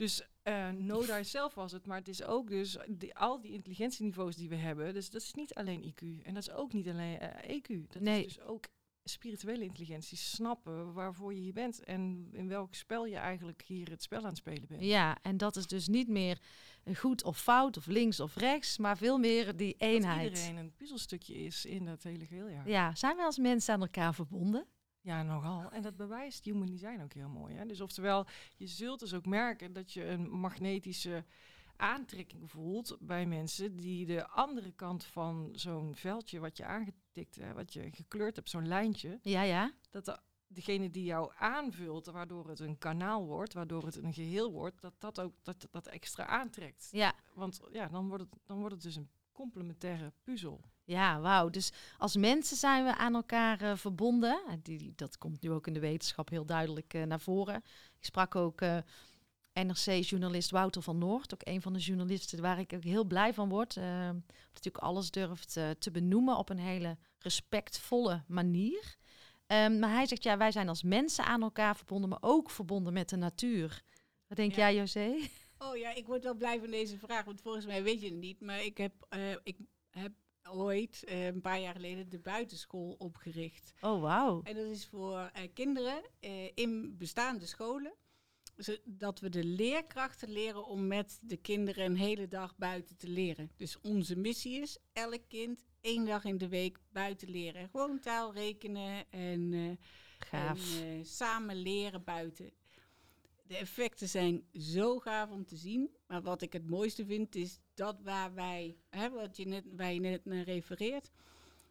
[0.01, 4.35] Dus eh know thyself was het, maar het is ook dus die, al die intelligentieniveaus
[4.35, 4.93] die we hebben.
[4.93, 7.87] Dus dat is niet alleen IQ en dat is ook niet alleen eh, EQ.
[7.87, 8.25] Dat Nee.
[8.25, 8.65] is dus ook
[9.03, 14.03] spirituele intelligentie, snappen waarvoor je hier bent en in welk spel je eigenlijk hier het
[14.03, 14.81] spel aan het spelen bent.
[14.83, 16.39] ja, en dat is dus niet meer
[16.95, 20.29] goed of fout of links of rechts, maar veel meer die Dat eenheid.
[20.29, 22.61] iedereen een puzzelstukje is in dat hele geheel, ja.
[22.65, 24.65] Ja, zijn wij als mensen aan elkaar verbonden?
[25.01, 25.71] Ja, nogal.
[25.71, 27.55] En dat bewijst human design ook heel mooi.
[27.55, 27.65] Hè?
[27.65, 28.25] Dus oftewel,
[28.55, 31.25] je zult dus ook merken dat je een magnetische
[31.75, 37.53] aantrekking voelt bij mensen die de andere kant van zo'n veldje wat je aangetikt, hè,
[37.53, 39.71] wat je gekleurd hebt, zo'n lijntje, Ja, ja.
[39.89, 44.51] dat de, degene die jou aanvult, waardoor het een kanaal wordt, waardoor het een geheel
[44.51, 46.89] wordt, dat dat ook dat, dat extra aantrekt.
[46.91, 50.61] Ja, Want ja, dan wordt het, dan wordt het dus een complementaire puzzel.
[50.83, 51.49] Ja wauw.
[51.49, 54.41] Dus als mensen zijn we aan elkaar eh, verbonden.
[54.49, 57.55] En die, dat komt nu ook in de wetenschap heel duidelijk eh, naar voren.
[57.97, 58.77] Ik sprak ook eh,
[59.53, 61.33] NRC-journalist Wouter van Noord.
[61.33, 63.77] Ook een van de journalisten waar ik ook heel blij van word.
[63.77, 63.83] eh,
[64.53, 68.95] natuurlijk alles durft eh, te benoemen op een hele respectvolle manier.
[69.47, 72.93] Ehm, maar hij zegt, ja, wij zijn als mensen aan elkaar verbonden, maar ook verbonden
[72.93, 73.81] met de natuur.
[74.27, 74.57] Wat denk Ja.
[74.57, 75.15] jij, José?
[75.57, 78.15] Oh ja, ik word wel blij van deze vraag, want volgens mij weet je het
[78.19, 78.41] niet.
[78.41, 79.57] Maar ik heb, eh, ik
[79.89, 80.11] heb
[80.49, 83.73] ooit, eh, een paar jaar geleden, de buitenschool opgericht.
[83.81, 84.41] Oh, wauw.
[84.43, 87.93] En dat is voor eh, kinderen eh, in bestaande scholen.
[88.55, 93.51] Zodat we de leerkrachten leren om met de kinderen een hele dag buiten te leren.
[93.55, 97.69] Dus onze missie is elk kind één dag in de week buiten leren.
[97.69, 99.79] Gewoon taal rekenen en,
[100.19, 100.81] Gaaf.
[100.81, 102.51] en samen leren buiten.
[103.51, 105.89] De effecten zijn zo gaaf om te zien.
[106.07, 109.93] Maar wat ik het mooiste vind is dat waar wij, hè, wat je net, waar
[109.93, 111.11] je net naar refereert.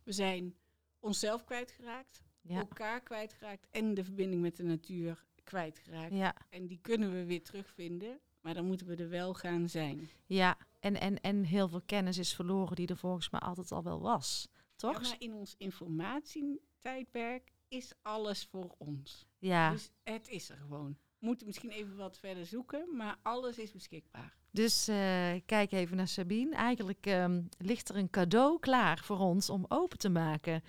[0.05, 0.55] We zijn
[0.99, 2.59] onszelf kwijtgeraakt ja.
[2.59, 6.15] elkaar kwijtgeraakt en de verbinding met de natuur kwijtgeraakt.
[6.15, 10.11] Ja, En die kunnen we weer terugvinden, maar dan moeten we er wel gaan zijn.
[10.27, 10.59] ja.
[10.81, 14.01] En, en, en heel veel kennis is verloren die er volgens mij altijd al wel
[14.01, 14.49] was.
[14.77, 15.03] Toch?
[15.03, 19.29] Ja, maar in ons informatietijdperk is alles voor ons.
[19.39, 19.71] Ja.
[19.71, 20.99] Dus het is er gewoon.
[21.21, 24.37] We moeten misschien even wat verder zoeken, maar alles is beschikbaar.
[24.51, 26.55] Dus eh, kijk even naar Sabine.
[26.55, 30.63] Eigenlijk ehm, ligt er een cadeau klaar voor ons om open te maken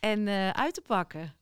[0.00, 1.34] en eh, uit te pakken.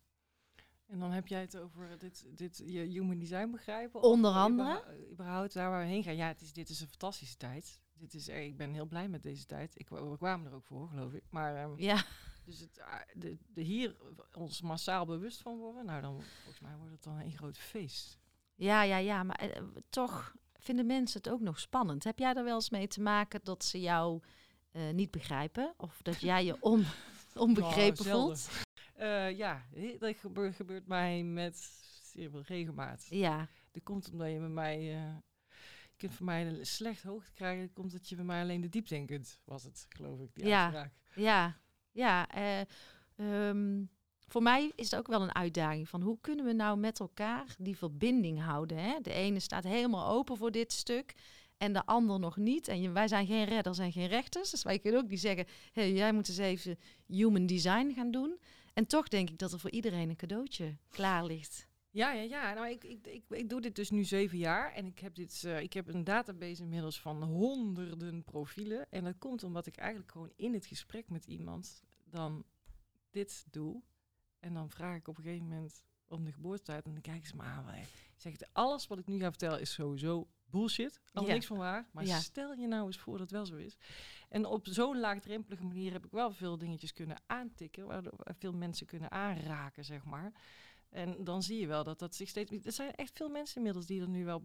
[0.87, 4.03] En dan heb jij het over dit, dit je human design begrijpen.
[4.03, 4.69] Onder andere?
[4.79, 6.17] überhaupt- überhaupt daar waar we heen gaan.
[6.17, 7.81] Ja, het is, dit is een fantastische tijd.
[7.93, 9.73] Dit is, eh, ik ben heel blij met deze tijd.
[9.75, 11.23] Ik, we kwamen er ook voor, geloof ik.
[11.31, 12.05] Maar ehm, Ja,
[12.45, 13.97] dus het, ah, de, de hier
[14.35, 15.85] ons massaal bewust van worden.
[15.85, 18.19] Nou, dan volgens mij wordt het dan een groot feest.
[18.61, 19.23] Ja, ja, ja.
[19.23, 22.05] Maar eh, toch vinden mensen het ook nog spannend.
[22.05, 24.21] Heb jij er wel eens mee te maken dat ze jou
[24.71, 25.75] eh, niet begrijpen?
[25.77, 26.85] Of dat jij je on,
[27.47, 28.37] onbegrepen Nou, zelden.
[28.37, 28.65] voelt?
[28.95, 29.67] Eh, ja,
[29.99, 31.71] dat gebeurt, gebeurt mij met
[32.47, 33.07] regelmaat.
[33.11, 34.83] Ja, Dat komt omdat je met mij...
[34.83, 37.65] je kunt van mij een slecht hoogte krijgen.
[37.67, 40.35] Dat komt dat je bij mij alleen de diepte in kunt, was het, geloof ik,
[40.35, 40.63] die Ja.
[40.63, 40.93] uitspraak.
[41.15, 41.57] ja,
[41.93, 42.29] ja.
[43.17, 43.83] ehm,
[44.31, 47.55] voor mij is het ook wel een uitdaging van hoe kunnen we nou met elkaar
[47.59, 48.79] die verbinding houden.
[48.79, 49.01] Hè?
[49.03, 51.15] De ene staat helemaal open voor dit stuk
[51.57, 52.69] en de ander nog niet.
[52.69, 56.13] En wij zijn geen redders en geen rechters, dus wij kunnen ook niet zeggen, jij
[56.13, 58.39] moet eens even human design gaan doen.
[58.75, 61.69] En toch denk ik dat er voor iedereen een cadeautje klaar ligt.
[61.91, 62.55] Ja, ja, ja.
[62.55, 64.73] Nou, ik, ik, ik, ik doe dit dus nu zeven jaar.
[64.73, 68.87] En ik heb, dit, eh, ik heb een database inmiddels van honderden profielen.
[68.91, 72.45] En dat komt omdat ik eigenlijk gewoon in het gesprek met iemand dan
[73.11, 73.83] dit doe.
[74.41, 76.85] En dan vraag ik op een gegeven moment om de geboortetijd.
[76.85, 77.75] En dan kijken ze me aan.
[77.75, 77.87] Ik
[78.17, 81.01] zeg, alles wat ik nu ga vertellen is sowieso bullshit.
[81.13, 81.33] Al Ja.
[81.33, 81.89] niks van waar.
[81.93, 82.21] Maar Ja.
[82.21, 83.77] stel je nou eens voor dat het wel zo is.
[84.29, 87.87] En op zo'n laagdrempelige manier heb ik wel veel dingetjes kunnen aantikken.
[87.87, 90.33] Waardoor veel mensen kunnen aanraken, zeg maar.
[90.89, 92.51] En dan zie je wel dat dat zich steeds...
[92.67, 94.43] Er zijn echt veel mensen inmiddels die er nu wel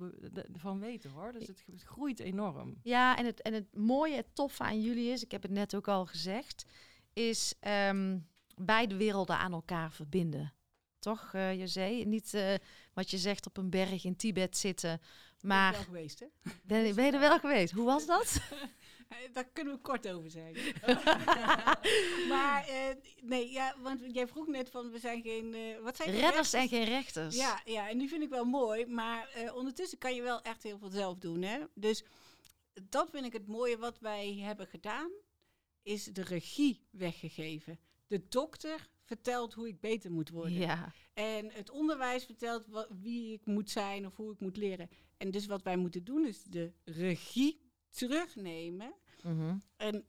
[0.53, 1.31] van weten, hoor.
[1.31, 2.79] Dus het, het groeit enorm.
[2.83, 5.75] Ja, en het, en het mooie, het toffe aan jullie is, ik heb het net
[5.75, 6.65] ook al gezegd,
[7.13, 8.19] is ehm,
[8.55, 10.53] beide werelden aan elkaar verbinden.
[10.99, 11.87] Toch, José?
[12.05, 12.53] Niet eh,
[12.93, 16.25] wat je zegt op een berg in Tibet zitten, Ben ik wel maar geweest, hè?
[16.63, 17.73] ben, ben je er wel geweest?
[17.73, 18.39] Hoe was dat?
[19.33, 20.53] Daar kunnen we kort over zijn.
[22.33, 25.55] maar eh, nee, ja, want jij vroeg net van we zijn geen.
[25.81, 27.35] wat zijn Redders en geen rechters.
[27.35, 28.85] Ja, ja, en die vind ik wel mooi.
[28.85, 31.41] Maar ondertussen kan je wel echt heel veel zelf doen.
[31.41, 31.59] Hè?
[31.73, 32.03] Dus
[32.89, 35.11] dat vind ik het mooie wat wij hebben gedaan.
[35.83, 37.79] Is de regie weggegeven.
[38.07, 40.53] De dokter vertelt hoe ik beter moet worden.
[40.53, 44.89] Ja, En het onderwijs vertelt wie ik moet zijn of hoe ik moet leren.
[45.17, 48.93] En dus wat wij moeten doen is de regie terugnemen
[49.23, 49.57] mhm.
[49.75, 50.05] en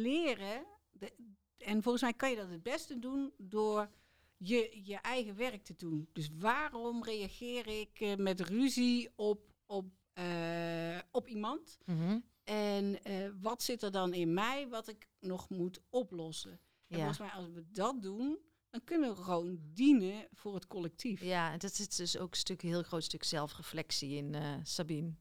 [0.00, 0.66] leren.
[0.90, 1.12] De,
[1.58, 3.90] en volgens mij kan je dat het beste doen door
[4.36, 6.08] je, je eigen werk te doen.
[6.12, 11.78] Dus waarom reageer ik eh, met ruzie op, op, eh, op iemand?
[11.84, 12.18] Mhm.
[12.44, 16.60] En eh, wat zit er dan in mij wat ik nog moet oplossen?
[16.88, 17.04] En ja.
[17.04, 18.38] volgens mij als we dat doen,
[18.70, 21.22] dan kunnen we gewoon dienen voor het collectief.
[21.22, 24.54] ja, en dat zit dus ook een stuk, een heel groot stuk zelfreflectie in, eh,
[24.62, 25.12] Sabine.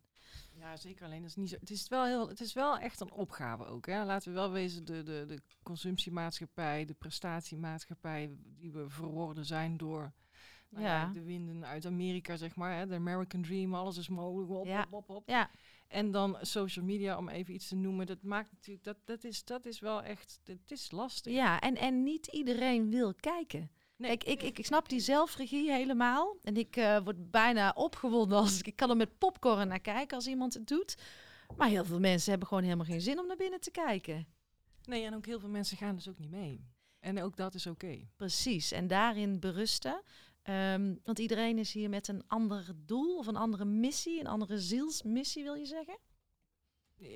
[0.60, 1.06] Ja, zeker.
[1.06, 1.56] Alleen dat is niet zo.
[1.60, 2.28] Het is wel heel.
[2.28, 3.86] Het is wel echt een opgave ook.
[3.86, 4.04] Hè.
[4.06, 10.14] Laten we wel wezen, de, de, de consumptiemaatschappij, de prestatiemaatschappij, die we verworden zijn door
[10.70, 11.02] nou ja.
[11.02, 11.12] Ja.
[11.14, 12.78] de winden uit Amerika, zeg maar.
[12.78, 12.88] Hè.
[12.88, 14.50] De American Dream, alles is mogelijk.
[14.52, 14.80] Hop, Ja.
[14.80, 15.30] hop, hop, hop.
[15.30, 15.50] Ja,
[15.88, 18.06] En dan social media, om even iets te noemen.
[18.06, 21.34] Dat maakt natuurlijk, dat, dat, is, dat is wel echt, het is lastig.
[21.34, 23.72] ja en, en niet iedereen wil kijken.
[23.96, 26.38] Nee, Kijk, ik, ik, ik snap die zelfregie helemaal.
[26.44, 30.16] En ik eh, word bijna opgewonden als ik, ik kan er met popcorn naar kijken
[30.18, 30.98] als iemand het doet.
[31.58, 34.28] Maar heel veel mensen hebben gewoon helemaal geen zin om naar binnen te kijken.
[34.84, 36.66] nee, en ook heel veel mensen gaan dus ook niet mee.
[37.00, 38.08] En ook dat is oké.
[38.16, 38.72] Precies.
[38.72, 40.02] En daarin berusten.
[40.48, 44.60] Ehm, want iedereen is hier met een ander doel of een andere missie, een andere
[44.60, 45.98] zielsmissie, wil je zeggen?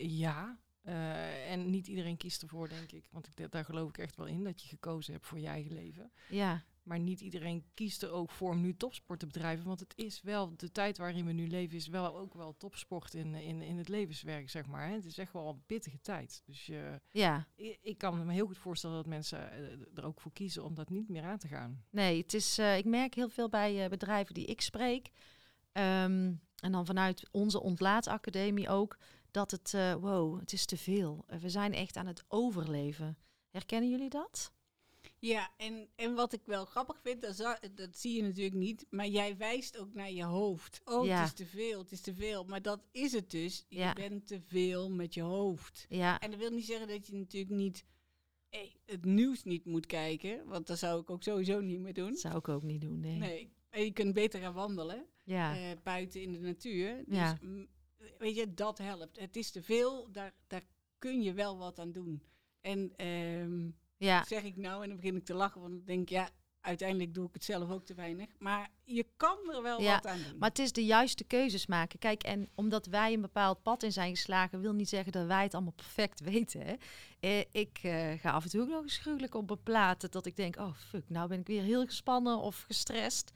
[0.08, 3.08] Ja, Eh, en niet iedereen kiest ervoor, denk ik.
[3.12, 5.74] Want ik, daar geloof ik echt wel in, dat je gekozen hebt voor je eigen
[5.74, 6.12] leven.
[6.30, 6.64] Ja.
[6.84, 9.66] Maar niet iedereen kiest er ook voor om nu topsport te bedrijven.
[9.66, 13.14] Want het is wel, de tijd waarin we nu leven, is wel ook wel topsport
[13.14, 14.90] in, in, in het levenswerk, zeg maar.
[14.90, 16.42] Het is echt wel een pittige tijd.
[16.46, 17.48] Dus je, ja.
[17.56, 19.62] ik, ik kan me heel goed voorstellen dat mensen eh,
[19.96, 21.84] er ook voor kiezen om dat niet meer aan te gaan.
[21.90, 25.10] Nee, het is, eh, ik merk heel veel bij uh, bedrijven die ik spreek.
[25.74, 28.98] Um, en dan vanuit onze ontlaatacademie ook,
[29.32, 31.26] dat het, uh, wow, het is te veel.
[31.40, 33.18] we zijn echt aan het overleven.
[33.50, 34.52] Herkennen jullie dat?
[35.22, 39.08] Ja, en, en wat ik wel grappig vind, dat, dat zie je natuurlijk niet, maar
[39.08, 40.82] jij wijst ook naar je hoofd.
[40.86, 41.20] Oh, ja.
[41.20, 42.44] het is te veel, het is te veel.
[42.44, 43.66] Maar dat is het dus.
[43.68, 43.94] Je ja.
[43.94, 45.86] bent te veel met je hoofd.
[45.90, 46.20] Ja.
[46.20, 47.86] En dat wil niet zeggen dat je natuurlijk niet
[48.50, 52.10] hey, het nieuws niet moet kijken, want dat zou ik ook sowieso niet meer doen.
[52.10, 53.18] Dat zou ik ook niet doen, nee.
[53.18, 55.56] Nee, en je kunt beter gaan wandelen ja.
[55.56, 57.04] uh, buiten in de natuur.
[57.06, 57.38] Dus ja.
[58.18, 59.20] weet je, dat helpt.
[59.20, 60.64] Het is te veel, daar, daar
[60.98, 62.24] kun je wel wat aan doen.
[62.62, 64.24] En um, ja.
[64.28, 66.30] zeg ik nou en dan begin ik te lachen, want ik denk, ja,
[66.62, 68.28] uiteindelijk doe ik het zelf ook te weinig.
[68.40, 70.38] Maar je kan er wel ja, wat aan doen.
[70.38, 72.00] Maar het is de juiste keuzes maken.
[72.00, 75.44] Kijk, en omdat wij een bepaald pad in zijn geslagen, wil niet zeggen dat wij
[75.44, 76.62] het allemaal perfect weten.
[76.62, 76.76] Hè?
[77.20, 80.26] Eh, ik uh, ga af en toe ook nog eens gruwelijk op een platen dat
[80.26, 83.32] ik denk, oh fuck, nou ben ik weer heel gespannen of gestrest.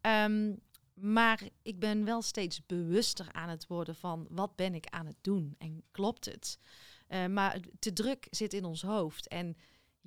[0.00, 0.60] Um,
[0.94, 5.16] maar ik ben wel steeds bewuster aan het worden van wat ben ik aan het
[5.20, 6.58] doen en klopt het.
[7.08, 9.28] Uh, maar te druk zit in ons hoofd.
[9.28, 9.56] En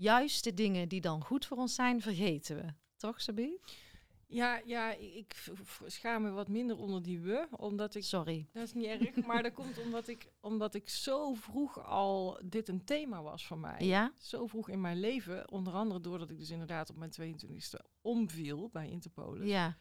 [0.01, 2.73] juist de dingen die dan goed voor ons zijn, vergeten we.
[2.97, 3.59] Toch, Sabine?
[4.27, 5.51] Ja, ja, ik
[5.85, 8.03] schaam me wat minder onder die we, omdat ik...
[8.03, 8.47] Sorry.
[8.53, 12.67] Dat is niet erg, maar dat komt omdat ik, omdat ik zo vroeg al dit
[12.67, 13.79] een thema was voor mij.
[13.79, 14.11] Ja?
[14.17, 18.69] Zo vroeg in mijn leven, onder andere doordat ik dus inderdaad op mijn 22e omviel
[18.69, 19.49] bij Interpolis.
[19.49, 19.77] Ja.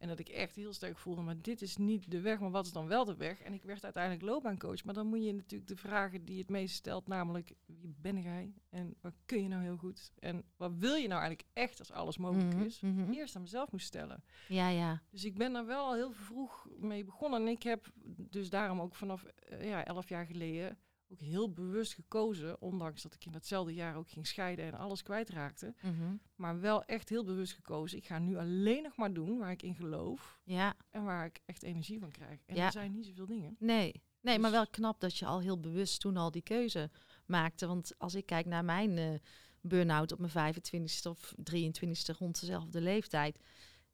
[0.00, 2.66] En dat ik echt heel sterk voelde, maar dit is niet de weg, maar wat
[2.66, 3.40] is dan wel de weg?
[3.40, 4.84] En ik werd uiteindelijk loopbaancoach.
[4.84, 8.52] Maar dan moet je natuurlijk de vragen die het meest stelt, namelijk wie ben jij?
[8.70, 10.12] En wat kun je nou heel goed?
[10.18, 12.80] En wat wil je nou eigenlijk echt als alles mogelijk Mhm, is?
[12.80, 13.12] mhm.
[13.12, 14.24] Eerst aan mezelf moest stellen.
[14.48, 15.02] Ja, ja.
[15.10, 17.40] Dus ik ben daar wel al heel vroeg mee begonnen.
[17.40, 20.78] En ik heb dus daarom ook vanaf eh, ja, elf jaar geleden
[21.12, 25.02] ook heel bewust gekozen, ondanks dat ik in datzelfde jaar ook ging scheiden en alles
[25.02, 25.74] kwijtraakte.
[25.82, 26.14] Mhm.
[26.34, 27.98] Maar wel echt heel bewust gekozen.
[27.98, 31.40] Ik ga nu alleen nog maar doen waar ik in geloof Ja, en waar ik
[31.46, 32.40] echt energie van krijg.
[32.46, 32.66] En Ja.
[32.66, 33.56] er zijn niet zoveel dingen.
[33.58, 34.02] nee.
[34.22, 36.90] Nee, maar Dus- wel knap dat je al heel bewust toen al die keuze
[37.26, 37.66] maakte.
[37.66, 39.14] Want als ik kijk naar mijn eh
[39.62, 43.38] burn-out op mijn 25ste of 23ste rond dezelfde leeftijd.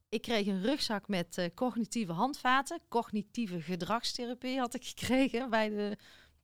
[0.08, 2.80] Ik kreeg een rugzak met eh, cognitieve handvaten.
[2.88, 5.96] Cognitieve gedragstherapie had ik gekregen bij de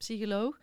[0.03, 0.59] psycholoog.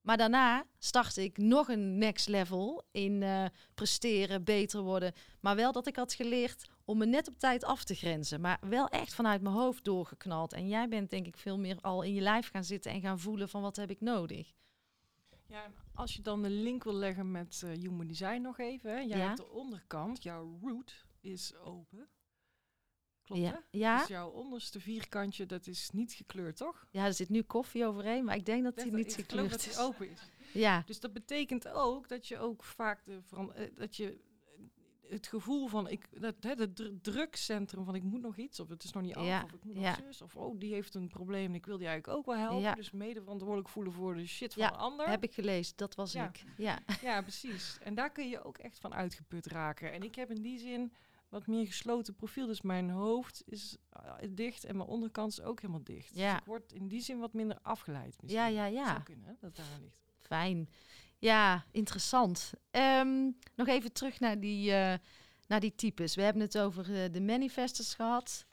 [0.00, 5.12] Maar daarna startte ik nog een next level in eh, presteren, beter worden.
[5.40, 8.40] Maar wel dat ik had geleerd om me net op tijd af te grenzen.
[8.40, 10.52] Maar wel echt vanuit mijn hoofd doorgeknald.
[10.52, 13.18] En jij bent denk ik veel meer al in je lijf gaan zitten en gaan
[13.18, 14.52] voelen van wat heb ik nodig.
[15.46, 18.90] Ja, en als je dan de link wil leggen met eh, Human Design nog even.
[18.90, 18.98] Hè.
[18.98, 19.26] Jij Ja.
[19.26, 22.08] hebt de onderkant, jouw root is open.
[23.24, 23.78] Klopt ja, hè?
[23.78, 23.98] ja?
[23.98, 26.86] Dus jouw onderste vierkantje, dat is niet gekleurd, toch?
[26.90, 29.66] ja, er zit nu koffie overheen, maar ik denk dat hij niet ik gekleurd dat
[29.66, 29.78] is.
[29.78, 30.20] open is.
[30.52, 33.20] Ja, Dus dat betekent ook dat je ook vaak de
[33.54, 38.02] eh, dat je eh, het gevoel van ik dat hè, het dru- drukcentrum van ik
[38.02, 39.90] moet nog iets of het is nog niet af Ja, of ik moet ja.
[39.90, 42.36] nog zus of oh die heeft een probleem en ik wil die eigenlijk ook wel
[42.44, 42.74] helpen Ja.
[42.74, 45.72] dus mede verantwoordelijk voelen voor de shit van een ander heb ik gelezen.
[45.76, 46.44] Dat was ik.
[46.56, 50.30] Ja, ja precies en daar kun je ook echt van uitgeput raken en ik heb
[50.30, 50.92] in die zin
[51.32, 55.60] wat meer gesloten profiel dus mijn hoofd is eh, dicht en mijn onderkant is ook
[55.60, 56.30] helemaal dicht Ja.
[56.30, 58.42] dus ik word in die zin wat minder afgeleid misschien.
[58.42, 58.66] ja, ja.
[58.66, 58.86] Ja.
[58.86, 60.68] zou kunnen hè, dat daar ligt Fijn.
[61.18, 62.52] Ja, interessant.
[62.70, 64.94] Ehm, nog even terug naar die, eh,
[65.46, 66.14] naar die types.
[66.14, 68.46] We hebben het over eh, de manifestors gehad.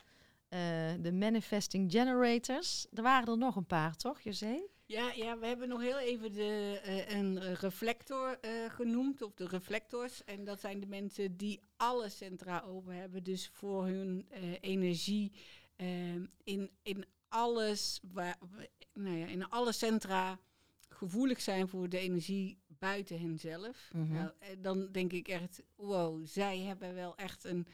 [0.50, 0.60] eh,
[1.00, 2.88] de manifesting generators.
[2.94, 4.62] Er waren er nog een paar, toch, José?
[4.90, 9.48] Ja, ja, we hebben nog heel even de, eh, een reflector eh, genoemd, of de
[9.48, 10.24] reflectors.
[10.24, 13.24] En dat zijn de mensen die alle centra open hebben.
[13.24, 15.32] Dus voor hun eh, energie
[16.44, 18.38] in, in alles, waar,
[18.94, 20.40] nou ja, in alle centra
[20.90, 23.90] gevoelig zijn voor de energie buiten henzelf.
[23.94, 27.68] Nou, eh, dan denk ik echt, wow, zij hebben wel echt een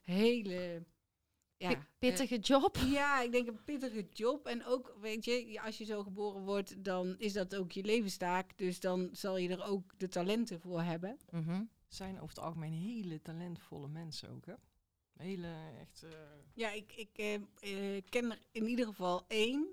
[0.00, 0.82] hele...
[1.60, 2.76] Ja, eh, pittige job.
[2.98, 4.46] ja, ik denk een pittige job.
[4.46, 8.58] En ook, weet je, als je zo geboren wordt, dan is dat ook je levenstaak.
[8.58, 11.18] Dus dan zal je er ook de talenten voor hebben.
[11.30, 11.62] Mhm.
[11.88, 14.54] zijn over het algemeen hele talentvolle mensen ook, hè?
[15.16, 16.02] Hele, echt...
[16.02, 16.10] eh,
[16.54, 19.66] Ja, ik, ik eh, ken er in ieder geval één.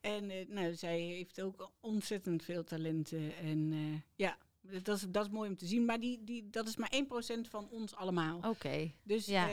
[0.00, 3.36] En eh, nou, zij heeft ook ontzettend veel talenten.
[3.36, 4.38] En eh, ja,
[4.82, 5.84] dat is, dat is mooi om te zien.
[5.84, 6.92] Maar die, die, dat is maar
[7.36, 8.40] 1% van ons allemaal.
[8.48, 8.92] Oké.
[9.02, 9.48] Dus ja.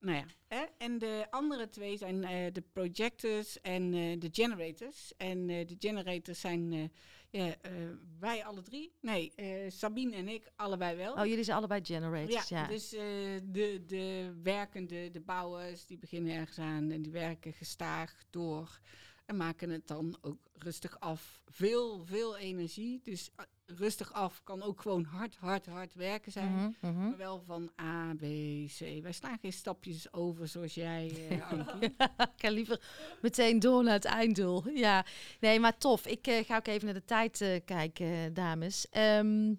[0.00, 0.64] Nou ja, hè?
[0.78, 5.12] en de andere twee zijn eh, de projectors en eh, de generators.
[5.16, 6.84] En eh, de generators zijn eh,
[7.30, 7.72] ja, eh,
[8.18, 8.92] wij alle drie.
[9.00, 11.14] Nee, eh, Sabine en ik allebei wel.
[11.14, 12.66] Oh, jullie zijn allebei generators, ja.
[12.66, 13.02] Dus eh,
[13.42, 18.80] de, de werkende, de bouwers, die beginnen ergens aan en die werken gestaag door.
[19.26, 21.42] En maken het dan ook rustig af.
[21.46, 23.00] Veel, veel energie.
[23.02, 23.30] Dus
[23.76, 26.52] rustig af kan ook gewoon hard, hard, hard werken zijn.
[26.52, 27.08] Mhm, mhm.
[27.08, 28.20] Maar wel van A, B,
[28.66, 29.02] C.
[29.02, 31.12] Wij slaan geen stapjes over zoals jij,
[31.50, 31.94] Ankie.
[32.18, 32.80] ik ga liever
[33.20, 34.68] meteen door naar het einddoel.
[34.68, 35.04] Ja,
[35.40, 36.06] nee, maar tof.
[36.06, 38.88] Ik eh, ga ook even naar de tijd eh, kijken, dames.
[38.88, 39.54] Ehm,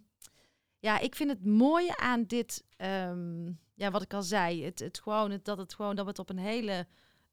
[0.80, 5.00] ja, ik vind het mooie aan dit, ehm, ja, wat ik al zei, het, het
[5.00, 6.88] gewoon, het, dat het gewoon, dat het op een hele,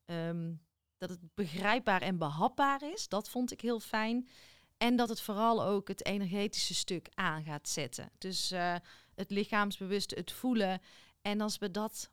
[0.05, 0.53] ehm,
[0.99, 3.09] dat het begrijpbaar en behapbaar is.
[3.09, 4.29] Dat vond ik heel fijn.
[4.77, 8.11] En dat het vooral ook het energetische stuk aan gaat zetten.
[8.19, 8.75] Dus eh,
[9.15, 10.81] het lichaamsbewuste, het voelen.
[11.23, 12.11] En als we dat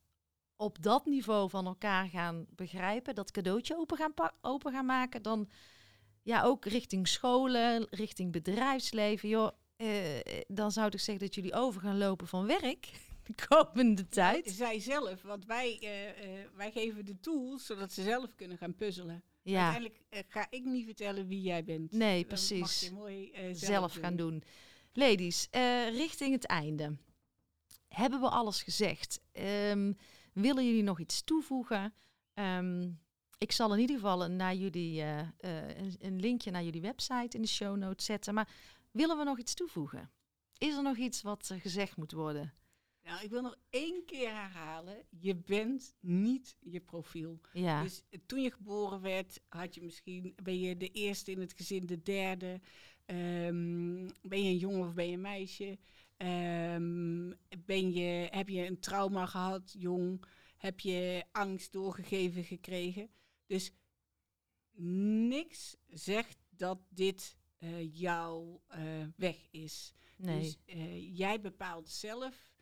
[0.55, 5.49] op dat niveau van elkaar gaan begrijpen, dat cadeautje open gaan, open gaan maken, dan
[6.23, 9.29] ja, ook richting scholen, richting bedrijfsleven.
[9.29, 12.91] Joh, eh, dan zou ik zeggen dat jullie over gaan lopen van werk
[13.27, 14.51] de komende tijd.
[14.51, 18.75] Zij zelf, want wij, eh, eh, wij geven de tools zodat ze zelf kunnen gaan
[18.75, 19.23] puzzelen.
[19.43, 21.91] Ja, Uiteindelijk eh, ga ik niet vertellen wie jij bent.
[21.91, 22.79] nee, mag precies.
[22.79, 24.43] je mooi eh, zelf, zelf gaan doen.
[24.93, 26.97] Ladies, eh, richting het einde.
[27.87, 29.19] Hebben we alles gezegd?
[29.31, 29.93] Ehm,
[30.33, 31.93] willen jullie nog iets toevoegen?
[32.33, 32.89] Ehm,
[33.37, 36.81] ik zal in ieder geval een, naar jullie, eh, eh, een, een linkje naar jullie
[36.81, 38.33] website in de show notes zetten.
[38.33, 38.49] Maar
[38.91, 40.11] willen we nog iets toevoegen?
[40.57, 42.53] Is er nog iets wat eh, gezegd moet worden?
[43.03, 45.05] Nou, ik wil nog één keer herhalen.
[45.09, 47.39] Je bent niet je profiel.
[47.53, 51.53] Ja, Dus toen je geboren werd, had je misschien, ben je de eerste in het
[51.53, 52.59] gezin, de derde.
[53.05, 55.77] Ehm, ben je een jongen of ben je een meisje?
[56.17, 57.31] Ehm,
[57.65, 60.25] ben je, heb je een trauma gehad, jong?
[60.57, 63.09] Heb je angst doorgegeven gekregen?
[63.45, 63.71] Dus
[65.27, 68.81] niks zegt dat dit eh, jouw eh,
[69.15, 69.93] weg is.
[70.17, 70.39] nee.
[70.39, 72.52] Dus eh, jij bepaalt zelf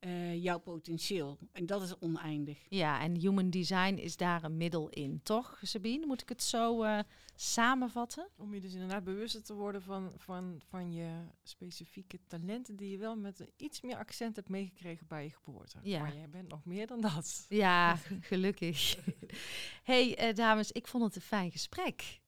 [0.00, 1.38] eh, jouw potentieel.
[1.52, 2.58] En dat is oneindig.
[2.68, 6.06] Ja, en human design is daar een middel in, toch, Sabine?
[6.06, 6.98] Moet ik het zo eh,
[7.34, 8.28] samenvatten?
[8.36, 11.10] Om je dus inderdaad bewuster te worden van, van, van je
[11.42, 15.78] specifieke talenten die je wel met een iets meer accent hebt meegekregen bij je geboorte.
[15.82, 16.00] Ja.
[16.00, 17.46] Maar jij bent nog meer dan dat.
[17.48, 17.96] Ja,
[18.30, 18.96] gelukkig.
[19.82, 22.20] hey, eh, dames, ik vond het een fijn gesprek.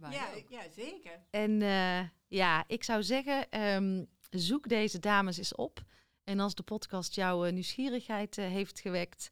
[0.00, 1.24] Ja, ja, zeker.
[1.30, 5.84] En eh, ja, ik zou zeggen, ehm, zoek deze dames eens op.
[6.24, 9.30] En als de podcast jouw eh, nieuwsgierigheid eh, heeft gewekt,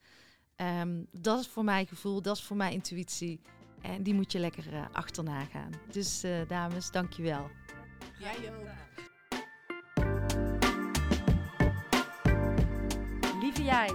[0.56, 3.40] ehm, dat is voor mijn gevoel, dat is voor mijn intuïtie.
[3.82, 5.70] En die moet je lekker eh, achterna gaan.
[5.90, 7.50] Dus eh, dames, dankjewel.
[8.18, 8.66] Jij ook.
[13.40, 13.90] Lieve jij,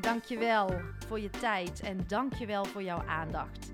[0.00, 3.72] dankjewel voor je tijd en dankjewel voor jouw aandacht.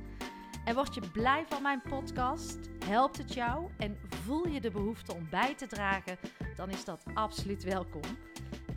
[0.65, 2.59] En word je blij van mijn podcast?
[2.85, 6.19] Helpt het jou en voel je de behoefte om bij te dragen?
[6.57, 8.03] Dan is dat absoluut welkom.